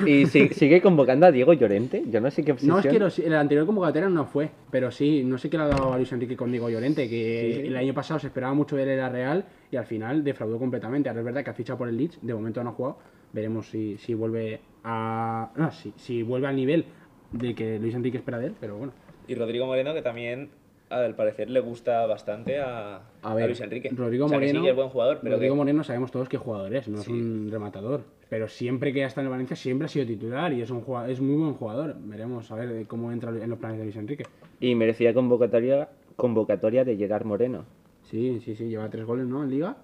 [0.06, 2.04] Y si- sigue convocando a Diego Llorente.
[2.12, 2.76] Yo no sé qué obsesión.
[2.76, 5.64] No, es que los- el anterior convocatoria no fue, pero sí, no sé qué le
[5.64, 8.76] ha dado a Luis Enrique con Diego Llorente, que el año pasado se esperaba mucho
[8.76, 11.08] ver el Real y al final defraudó completamente.
[11.10, 12.98] Ahora es verdad que ha fichado por el Leeds, de momento no ha jugado,
[13.32, 15.52] veremos si, si vuelve a.
[15.56, 16.86] No, si, si vuelve al nivel
[17.32, 18.92] de que Luis Enrique espera de él, pero bueno.
[19.28, 20.50] Y Rodrigo Moreno, que también
[20.90, 23.90] al parecer le gusta bastante a, A ver, Luis Enrique.
[23.96, 24.54] Rodrigo o sea, Moreno.
[24.54, 26.88] Que sí que es buen jugador, pero Rodrigo que- Moreno sabemos todos que jugador es,
[26.88, 28.02] no es un rematador.
[28.30, 31.10] Pero siempre que ha estado en Valencia, siempre ha sido titular y es un jugador,
[31.10, 31.96] es muy buen jugador.
[32.00, 34.24] Veremos a ver cómo entra en los planes de Luis Enrique.
[34.60, 37.66] Y merecía convocatoria, convocatoria de Gerard Moreno.
[38.04, 39.44] Sí, sí, sí, lleva tres goles, ¿no?
[39.44, 39.78] En Liga.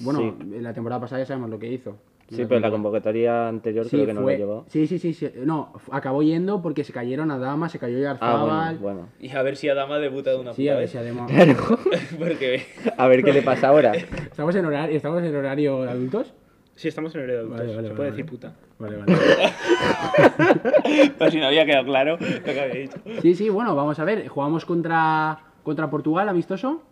[0.00, 0.56] Bueno, Sí.
[0.56, 1.96] en la temporada pasada ya sabemos lo que hizo.
[2.30, 4.64] Sí, pero la convocatoria anterior Sí, creo que no fue- lo llevó.
[4.68, 5.28] Sí, sí, sí, sí.
[5.44, 9.08] No, acabó yendo porque se cayeron a Dama, se cayó Ah, bueno, bueno.
[9.18, 10.92] Y a ver si Adama debuta de una Sí, puta a ver vez.
[10.92, 11.26] si.
[12.18, 12.62] Porque
[12.96, 13.92] A ver qué le pasa ahora.
[13.94, 16.32] ¿Estamos en horario, ¿Estamos en horario de adultos?
[16.76, 18.22] sí, estamos en el de adultos, Vale, vale, se vale, puede vale.
[18.22, 18.54] decir puta.
[18.78, 19.12] Vale, vale.
[21.18, 22.98] Pues si no había quedado claro lo que había dicho.
[23.22, 24.26] Sí, sí, bueno, vamos a ver.
[24.28, 26.82] Jugamos contra, contra Portugal, amistoso.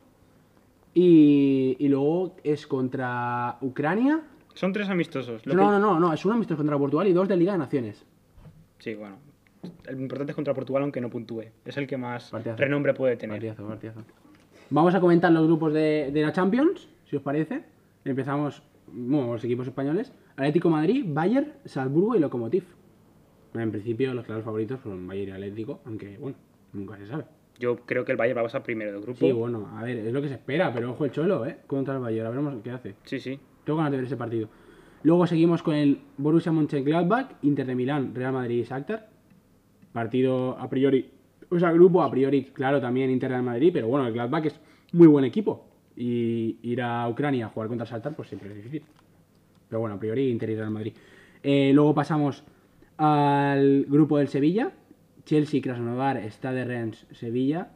[0.94, 4.20] Y, y luego es contra Ucrania.
[4.58, 5.46] Son tres amistosos.
[5.46, 7.52] lo No, que- no, no, no, es un amistoso contra Portugal y dos de Liga
[7.52, 8.04] de Naciones.
[8.80, 9.16] Sí, bueno.
[9.86, 11.44] El importante es contra Portugal, aunque no puntúe.
[11.64, 12.60] Es el que más Partidazo.
[12.60, 13.36] renombre puede tener.
[13.36, 14.00] Partidazo, partidazo.
[14.70, 17.62] Vamos a comentar los grupos de, de la Champions, si os parece.
[18.04, 20.12] Empezamos, bueno, los equipos españoles.
[20.36, 22.64] Atlético Madrid, Bayern, Salzburgo y Lokomotiv.
[23.52, 26.36] Bueno, en principio los claros favoritos son Bayern y Atlético, aunque bueno,
[26.72, 27.24] nunca se sabe.
[27.60, 29.18] Yo creo que el Bayern va a pasar primero del grupo.
[29.20, 31.58] Sí, bueno, a ver, es lo que se espera, pero ojo el cholo, ¿eh?
[31.68, 32.94] Contra el Bayern, a veremos qué hace.
[33.04, 33.38] sí, sí.
[33.68, 34.48] Tengo ganas de ver ese partido.
[35.02, 39.10] Luego seguimos con el Borussia Mönchengladbach, Inter de Milán, Real Madrid y Shakhtar.
[39.92, 41.10] Partido a priori,
[41.50, 44.58] o sea, grupo a priori, claro, también Inter Real Madrid, pero bueno, el Gladbach es
[44.94, 45.66] muy buen equipo.
[45.94, 48.84] Y ir a Ucrania a jugar contra Shakhtar, pues siempre es difícil.
[49.68, 50.94] Pero bueno, a priori Inter y Real Madrid.
[51.42, 52.44] Eh, luego pasamos
[52.96, 54.72] al grupo del Sevilla,
[55.26, 57.68] Chelsea, Krasnodar, Stade Rennes, Sevilla.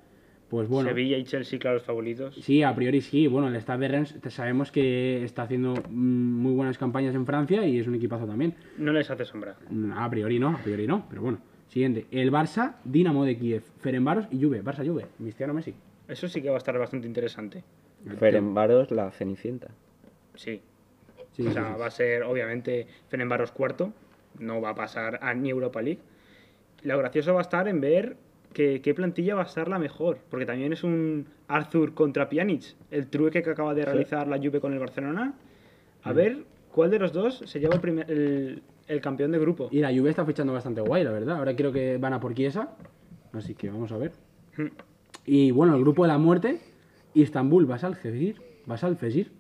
[0.53, 2.35] Pues bueno, Sevilla y Chelsea, claro, los favoritos.
[2.35, 3.27] Sí, a priori sí.
[3.27, 7.67] Bueno, el Stade de Rennes sabemos que está haciendo mm, muy buenas campañas en Francia
[7.67, 8.55] y es un equipazo también.
[8.77, 9.57] No les hace sombra.
[9.71, 11.39] Mm, A priori no, a priori no, pero bueno.
[11.69, 14.63] Siguiente, el Barça, Dinamo de Kiev, Ferencváros y Juve.
[14.63, 15.73] Barça Juve, Cristiano Messi.
[16.07, 17.65] Eso sí que va a estar bastante interesante.
[18.19, 19.69] Ferenbaros, la Cenicienta.
[20.35, 20.61] Sí.
[21.33, 21.81] Sí, o sea, sí.
[21.81, 23.95] va a ser obviamente Fenerbahce cuarto.
[24.39, 26.01] No va a pasar a ni Europa League.
[26.83, 28.17] Lo gracioso va a estar en ver
[28.53, 30.19] que- qué plantilla va a ser la mejor.
[30.31, 32.75] Porque también es un Arthur contra Pjanic.
[32.91, 35.35] El trueque que acaba de realizar la Juve con el Barcelona.
[36.03, 39.69] A ver cuál de los dos se lleva el, primer- el, el campeón de grupo.
[39.71, 41.39] Y la Juve está fichando bastante guay, la verdad.
[41.39, 42.77] Ahora creo que van a por Chiesa.
[43.33, 44.13] Así que vamos a ver.
[44.57, 44.67] Hmm.
[45.25, 46.59] Y bueno, el grupo de la muerte,
[47.15, 48.37] Istanbul, Basal, Fezir.
[48.67, 49.31] Basal, Fezir.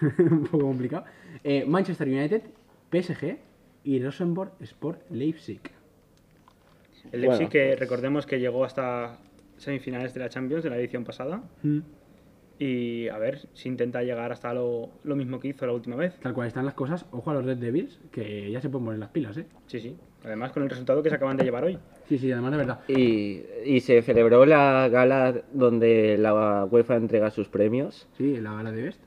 [0.18, 1.04] Un poco complicado.
[1.44, 2.42] Eh, Manchester United,
[2.90, 3.36] PSG
[3.84, 5.60] y Rosenborg Sport Leipzig.
[7.12, 7.50] El Leipzig Bueno.
[7.50, 9.18] que recordemos que llegó hasta
[9.56, 11.42] semifinales de la Champions de la edición pasada.
[11.62, 11.80] Mm.
[12.56, 16.14] Y a ver si intenta llegar hasta lo, lo mismo que hizo la última vez.
[16.20, 19.00] Tal cual están las cosas, ojo a los Red Devils, que ya se pueden poner
[19.00, 19.46] las pilas, ¿eh?
[19.66, 19.96] Sí, sí.
[20.24, 21.78] Además con el resultado que se acaban de llevar hoy.
[22.08, 22.80] Sí, sí, además de verdad.
[22.88, 28.08] Y, y se celebró la gala donde la UEFA entrega sus premios.
[28.16, 29.00] Sí, la gala de Best.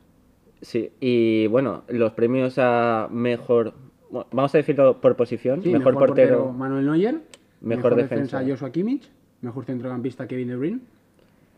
[0.61, 3.73] Sí, y bueno, los premios a mejor.
[4.11, 6.51] bueno, vamos a decirlo por posición: Sí, mejor, portero.
[6.51, 7.21] Manuel Neuer.
[7.67, 8.51] Mejor defensa defensa.
[8.51, 9.09] Joshua Kimmich.
[9.41, 10.79] Mejor centrocampista Kevin De Bruyne.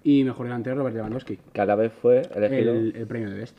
[0.04, 1.38] Y mejor delantero Robert Lewandowski.
[1.54, 2.74] que a la vez fue elegido.
[2.74, 3.58] El, el premio de Best.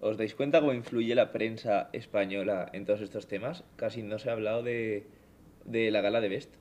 [0.00, 3.64] ¿Os dais cuenta cómo influye la prensa española en todos estos temas?
[3.76, 5.06] Casi no se ha hablado de,
[5.64, 6.54] de la gala de Best.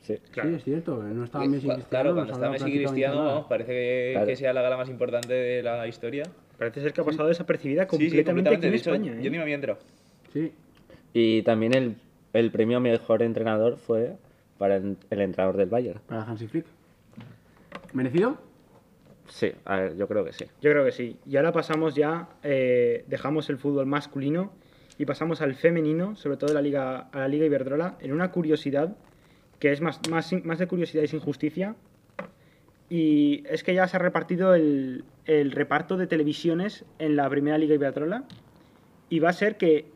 [0.00, 0.16] Sí.
[0.32, 0.48] Claro.
[0.50, 1.02] Sí, es cierto.
[1.02, 1.88] No estaba Eh, Messi Cristiano.
[1.90, 3.48] claro, cuando hablaba Messi Cristiano, nada.
[3.48, 4.26] parece que, Claro.
[4.26, 6.24] que sea la gala más importante de la historia.
[6.58, 9.12] Parece ser que ha pasado desapercibida Sí, sí, completamente, aquí en De hecho, España.
[9.12, 9.22] ¿eh?
[9.22, 9.78] yo ni me había enterado.
[10.32, 10.52] Sí.
[11.12, 11.94] Y también el,
[12.32, 14.14] el premio a mejor entrenador fue
[14.62, 16.00] para el, entrenador del Bayern.
[16.06, 16.64] Para Hansi Flick.
[17.94, 18.38] ¿Merecido?
[19.26, 20.44] Sí, a ver, yo creo que sí.
[20.60, 21.16] Yo creo que sí.
[21.26, 24.52] Y ahora pasamos ya, eh, dejamos el fútbol masculino
[24.98, 28.94] y pasamos al femenino, sobre todo la liga, a la Liga Iberdrola, en una curiosidad
[29.58, 31.74] que es más, más, más de curiosidad y sin justicia,
[32.88, 37.58] Y es que ya se ha repartido el, el reparto de televisiones en la primera
[37.58, 38.26] Liga Iberdrola.
[39.08, 39.86] Y va a ser que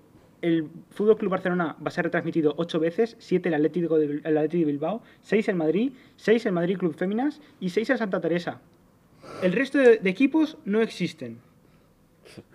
[0.46, 4.36] el Fútbol Club Barcelona va a ser retransmitido ocho veces: siete el Atlético de, el
[4.36, 8.20] Atlético de Bilbao, seis el Madrid, seis el Madrid Club Féminas y seis el Santa
[8.20, 8.60] Teresa.
[9.42, 11.38] El resto de, de equipos no existen.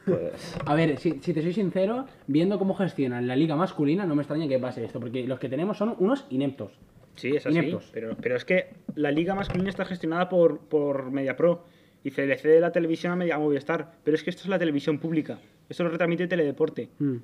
[0.06, 4.15] Pues, A ver, si, si te soy sincero, viendo cómo gestionan la liga masculina, no
[4.15, 6.71] me extraña que pase esto, porque los que tenemos son unos ineptos.
[7.15, 7.58] Sí, es así.
[7.58, 7.89] Ineptos.
[7.93, 11.65] Pero, pero es que la liga masculina está gestionada por, por MediaPro
[12.04, 13.93] y se le cede la televisión a Media a Movistar.
[14.04, 15.39] Pero es que esto es la televisión pública.
[15.69, 16.89] Esto lo retransmite Teledeporte.
[16.99, 17.17] Mm.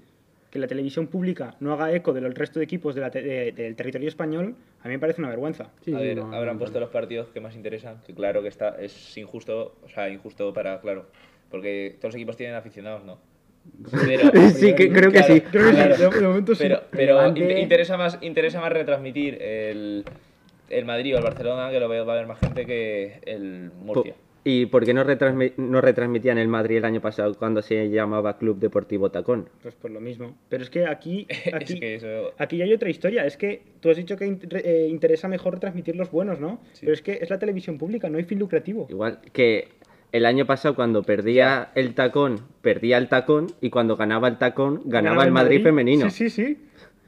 [0.51, 3.21] Que la televisión pública no haga eco de los resto de equipos de la te-
[3.21, 5.71] de- del territorio español, a mí me parece una vergüenza.
[5.83, 8.47] Sí, a ver, no, habrán no, puesto los partidos que más interesan, que claro que
[8.47, 11.05] está, es injusto, o sea, injusto para, claro,
[11.51, 13.19] porque todos los equipos tienen aficionados, ¿no?
[14.05, 15.41] Pero, sí, que, creo que claro, sí.
[15.41, 15.95] Creo que claro.
[15.95, 16.63] sí, de, de momento sí.
[16.63, 20.05] Pero, pero interesa, más, interesa más retransmitir el,
[20.69, 23.71] el Madrid o el Barcelona, que lo ve- va a haber más gente que el
[23.81, 24.13] Murcia.
[24.13, 27.89] Po- ¿Y por qué no, retransmi- no retransmitían el Madrid el año pasado cuando se
[27.89, 29.49] llamaba Club Deportivo Tacón?
[29.61, 30.37] Pues por lo mismo.
[30.47, 32.31] Pero es que aquí, aquí, es que eso...
[32.37, 33.25] aquí ya hay otra historia.
[33.25, 36.61] Es que tú has dicho que in- eh, interesa mejor retransmitir los buenos, ¿no?
[36.71, 36.81] Sí.
[36.81, 38.87] Pero es que es la televisión pública, no hay fin lucrativo.
[38.89, 39.67] Igual que
[40.13, 44.81] el año pasado cuando perdía el Tacón, perdía el Tacón y cuando ganaba el Tacón,
[44.85, 46.09] ganaba el Madrid, femenino.
[46.09, 46.57] Sí, sí, sí.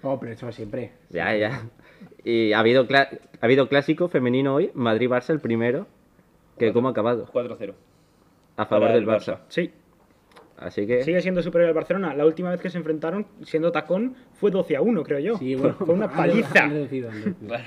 [0.01, 0.91] Oh, pero eso siempre.
[1.09, 1.69] Ya, ya.
[2.25, 5.87] Y ha habido, cla- ha habido clásico femenino hoy, Madrid-Barça el primero,
[6.59, 7.73] que cómo ha acabado, 4-0.
[8.57, 9.39] a favor del el Barça.
[9.47, 9.71] Sí.
[10.57, 12.13] Así que Sigue siendo superior al Barcelona.
[12.13, 15.37] La última vez que se enfrentaron, siendo tacón, fue 12 a 1, creo yo.
[15.37, 16.69] Sí, bueno, fue una paliza.
[16.69, 17.63] Claro.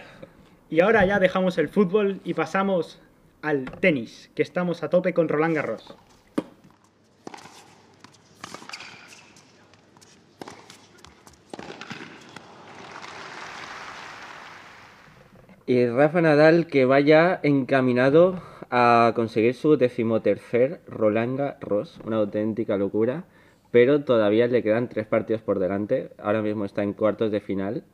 [0.68, 3.00] Y ahora ya dejamos el fútbol y pasamos
[3.40, 5.96] al tenis, que estamos a tope con Roland Garros.
[15.72, 23.24] Y Rafa Nadal que vaya encaminado a conseguir su decimotercer Roland Garros, una auténtica locura,
[23.70, 26.10] pero todavía le quedan tres partidos por delante.
[26.18, 27.84] Ahora mismo está en cuartos de final,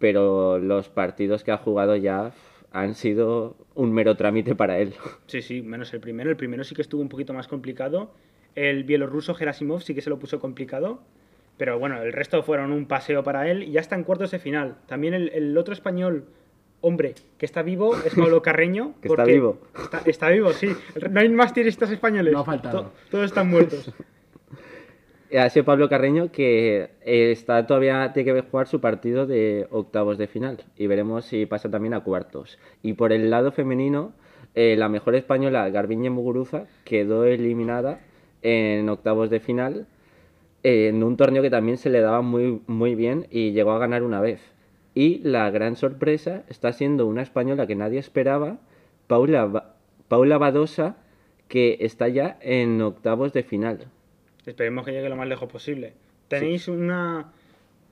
[0.00, 2.32] pero los partidos que ha jugado ya
[2.72, 4.94] han sido un mero trámite para él.
[5.28, 6.30] Sí, sí, menos el primero.
[6.30, 8.10] El primero sí que estuvo un poquito más complicado.
[8.56, 11.00] El bielorruso Gerasimov sí que se lo puso complicado.
[11.58, 14.40] Pero bueno, el resto fueron un paseo para él y ya está en cuartos de
[14.40, 14.78] final.
[14.88, 16.24] También el otro español,
[16.80, 18.94] hombre, que está vivo es Pablo Carreño.
[19.00, 19.58] Que está porque- vivo.
[19.82, 20.68] Está, está vivo, sí.
[21.10, 22.32] No hay más tiristas españoles.
[22.32, 22.82] No ha faltado.
[22.82, 23.92] To- todos están muertos.
[25.38, 30.18] Ha sido Pablo Carreño que eh, está todavía tiene que jugar su partido de octavos
[30.18, 32.58] de final y veremos si pasa también a cuartos.
[32.82, 34.12] Y por el lado femenino,
[34.56, 38.00] eh, la mejor española, Garbiñe Muguruza, quedó eliminada
[38.42, 39.86] en octavos de final
[40.64, 43.78] eh, en un torneo que también se le daba muy, muy bien y llegó a
[43.78, 44.40] ganar una vez.
[44.94, 48.58] Y la gran sorpresa está siendo una española que nadie esperaba,
[49.06, 49.74] Paula, Ba-
[50.08, 50.96] Paula Badosa,
[51.48, 53.86] que está ya en octavos de final.
[54.46, 55.92] Esperemos que llegue lo más lejos posible.
[56.28, 57.32] Tenéis una...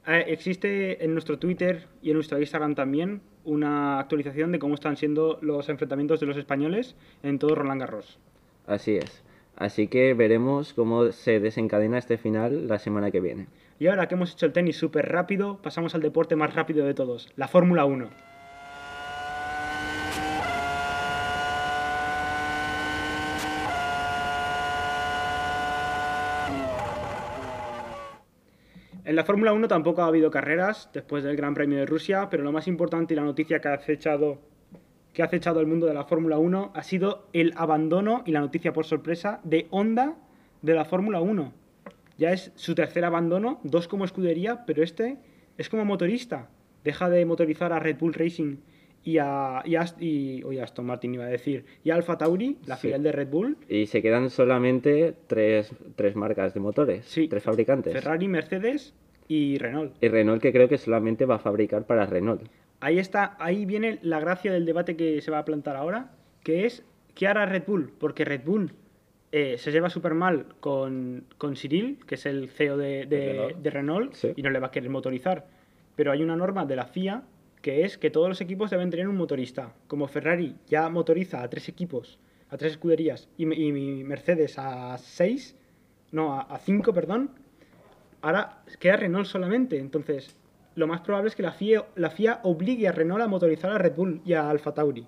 [0.07, 4.97] eh, Existe en nuestro Twitter y en nuestro Instagram también una actualización de cómo están
[4.97, 8.19] siendo los enfrentamientos de los españoles en todo Roland Garros.
[8.67, 9.23] Así es.
[9.57, 13.47] Así que veremos cómo se desencadena este final la semana que viene.
[13.81, 16.95] Y ahora que hemos hecho el tenis súper rápido, pasamos al deporte más rápido de
[16.95, 18.11] todos, la Fórmula 1.
[29.05, 32.43] En la Fórmula 1 tampoco ha habido carreras después del Gran Premio de Rusia, pero
[32.43, 34.39] lo más importante y la noticia que ha acechado,
[35.15, 38.41] que ha acechado el mundo de la Fórmula 1 ha sido el abandono y la
[38.41, 40.17] noticia por sorpresa de Honda
[40.63, 41.68] de la Fórmula 1.
[42.19, 45.17] Ya es su tercer abandono, dos como escudería, pero este
[45.57, 46.51] es como motorista.
[46.85, 48.57] Deja de motorizar a Red Bull Racing
[49.05, 52.59] y a, y a, y- oye, Aston Martin iba a decir, y a Alfa Tauri,
[52.67, 52.83] la Sí.
[52.83, 57.29] filial de Red Bull, Y se quedan solamente tres, tres marcas de motores, Sí.
[57.29, 57.93] tres fabricantes.
[57.93, 58.95] Ferrari, Mercedes
[59.29, 59.95] y Renault.
[60.03, 62.43] Y Renault que creo que solamente va a fabricar para Renault.
[62.81, 66.13] Ahí está, ahí viene la gracia del debate que se va a plantar ahora,
[66.43, 67.93] que es ¿qué hará Red Bull?
[67.99, 68.73] Porque Red Bull
[69.33, 73.57] eh, se lleva súper mal con, con Cyril, que es el CEO de, de- Renault.
[73.59, 74.33] de Renault, Sí.
[74.37, 75.47] y no le va a querer motorizar.
[75.97, 77.23] Pero hay una norma de la FIA
[77.63, 79.75] que es que todos los equipos deben tener un motorista.
[79.89, 82.19] Como Ferrari ya motoriza a tres equipos,
[82.51, 85.57] a tres escuderías, y, y Mercedes a seis,
[86.13, 87.31] no, a, a cinco, perdón,
[88.23, 89.79] ahora queda Renault solamente.
[89.79, 90.37] Entonces,
[90.77, 93.79] lo más probable es que la FIA, la FIA obligue a Renault a motorizar a
[93.79, 95.05] Red Bull y a Alfa Tauri.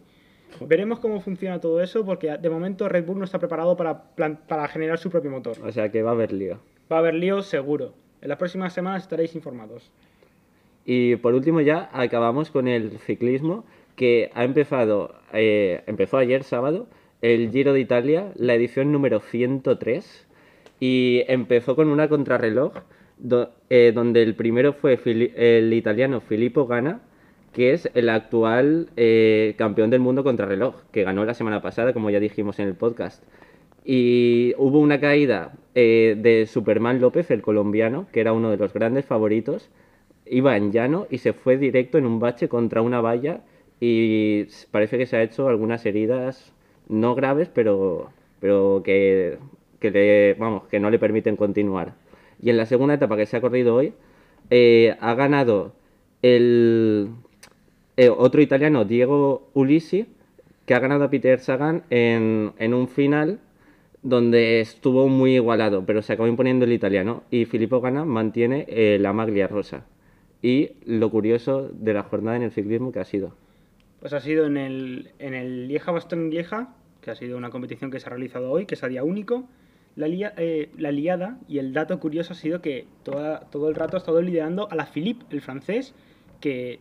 [0.61, 4.69] Veremos cómo funciona todo eso, porque de momento Red Bull no está preparado para, para
[4.69, 5.57] generar su propio motor.
[5.65, 6.59] O sea que va a haber lío.
[6.91, 7.93] Va a haber líos seguro.
[8.21, 9.91] En las próximas semanas estaréis informados.
[10.85, 13.65] Y por último ya acabamos con el ciclismo,
[13.97, 16.87] que ha empezado, eh, empezó ayer sábado,
[17.23, 20.27] el Giro de Italia, la edición número 103,
[20.81, 22.73] y empezó con una contrarreloj
[23.19, 27.01] do- eh, donde el primero fue el italiano Filippo Ganna,
[27.53, 32.11] que es el actual eh, campeón del mundo contrarreloj, que ganó la semana pasada, como
[32.11, 33.23] ya dijimos en el podcast.
[33.85, 38.73] Y hubo una caída eh, de Superman López, el colombiano, que era uno de los
[38.73, 39.71] grandes favoritos.
[40.27, 43.41] Iba en llano y se fue directo en un bache contra una valla
[43.81, 46.53] y parece que se ha hecho algunas heridas
[46.89, 49.39] no graves, pero, pero que,
[49.81, 51.95] que, le- vamos, que no le permiten continuar.
[52.43, 53.93] Y en la segunda etapa que se ha corrido hoy,
[54.51, 55.73] eh, ha ganado
[56.23, 57.11] el
[58.01, 60.07] eh, otro italiano, Diego Ulisi,
[60.67, 63.39] que ha ganado a Peter Sagan en, en un final
[64.03, 67.23] donde estuvo muy igualado, pero se acabó imponiendo el italiano.
[67.31, 69.85] Y Filippo Ganna mantiene eh, la maglia rosa.
[70.43, 73.35] Y lo curioso de la jornada en el ciclismo que ha sido.
[74.01, 77.91] Pues ha sido en el, en el Lieja Bastón Lieja, que ha sido una competición
[77.91, 79.45] que se ha realizado hoy, que es a día único.
[79.97, 83.75] La, lia- eh, la liada y el dato curioso ha sido que toda- todo el
[83.75, 85.95] rato ha estado liderando a la Philippe, el francés,
[86.41, 86.79] que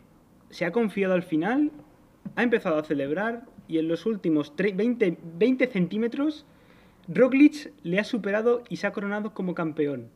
[0.50, 1.72] se ha confiado al final,
[2.36, 6.46] ha empezado a celebrar y en los últimos tre- 20, 20 centímetros
[7.08, 10.10] Roglic le ha superado y se ha coronado como campeón.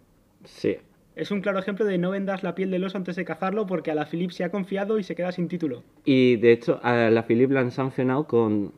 [0.44, 0.78] Sí.
[1.16, 3.92] Es un claro ejemplo de no vendas la piel del oso antes de cazarlo porque
[3.92, 5.84] a la Philippe se ha confiado y se queda sin título.
[6.06, 8.74] Y de hecho, a la Philippe la han sancionado con.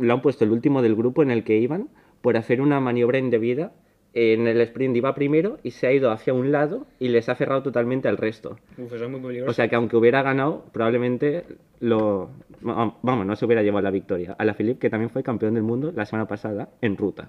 [0.00, 1.88] Le han puesto el último del grupo en el que iban
[2.22, 3.72] por hacer una maniobra indebida.
[4.14, 7.34] En el sprint iba primero y se ha ido hacia un lado y les ha
[7.34, 8.58] cerrado totalmente al resto.
[8.76, 9.50] Uf, eso es muy peligroso.
[9.50, 11.44] O sea que aunque hubiera ganado, probablemente
[11.80, 12.30] lo.
[12.66, 14.34] va- Vamos, no se hubiera llevado la victoria.
[14.38, 17.28] A la Philippe, que también fue campeón del mundo la semana pasada en ruta.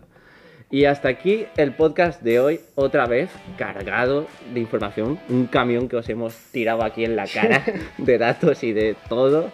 [0.72, 5.20] Y hasta aquí el podcast de hoy, otra vez cargado de información.
[5.28, 7.64] Un camión que os hemos tirado aquí en la cara
[7.98, 9.52] de datos y de todo.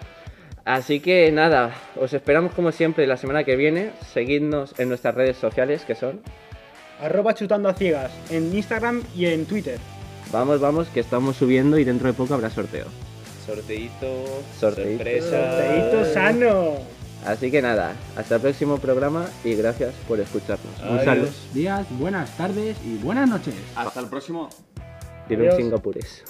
[0.63, 3.91] Así que nada, os esperamos como siempre la semana que viene.
[4.01, 6.21] Seguidnos en nuestras redes sociales que son.
[6.99, 9.79] Arroba chutando a ciegas en Instagram y en Twitter.
[10.31, 12.87] Vamos, vamos, que estamos subiendo y dentro de poco habrá sorteo.
[13.45, 14.25] Sorteíto,
[14.59, 14.97] Sorteíto.
[14.97, 15.51] sorpresa.
[15.51, 16.73] Sorteíto sano.
[17.25, 20.73] Así que nada, hasta el próximo programa y gracias por escucharnos.
[20.87, 21.29] Un saludo.
[21.53, 23.55] Días, buenas tardes y buenas noches.
[23.75, 24.49] Hasta el próximo.
[25.27, 25.55] Adiós.
[25.55, 26.23] singapurés.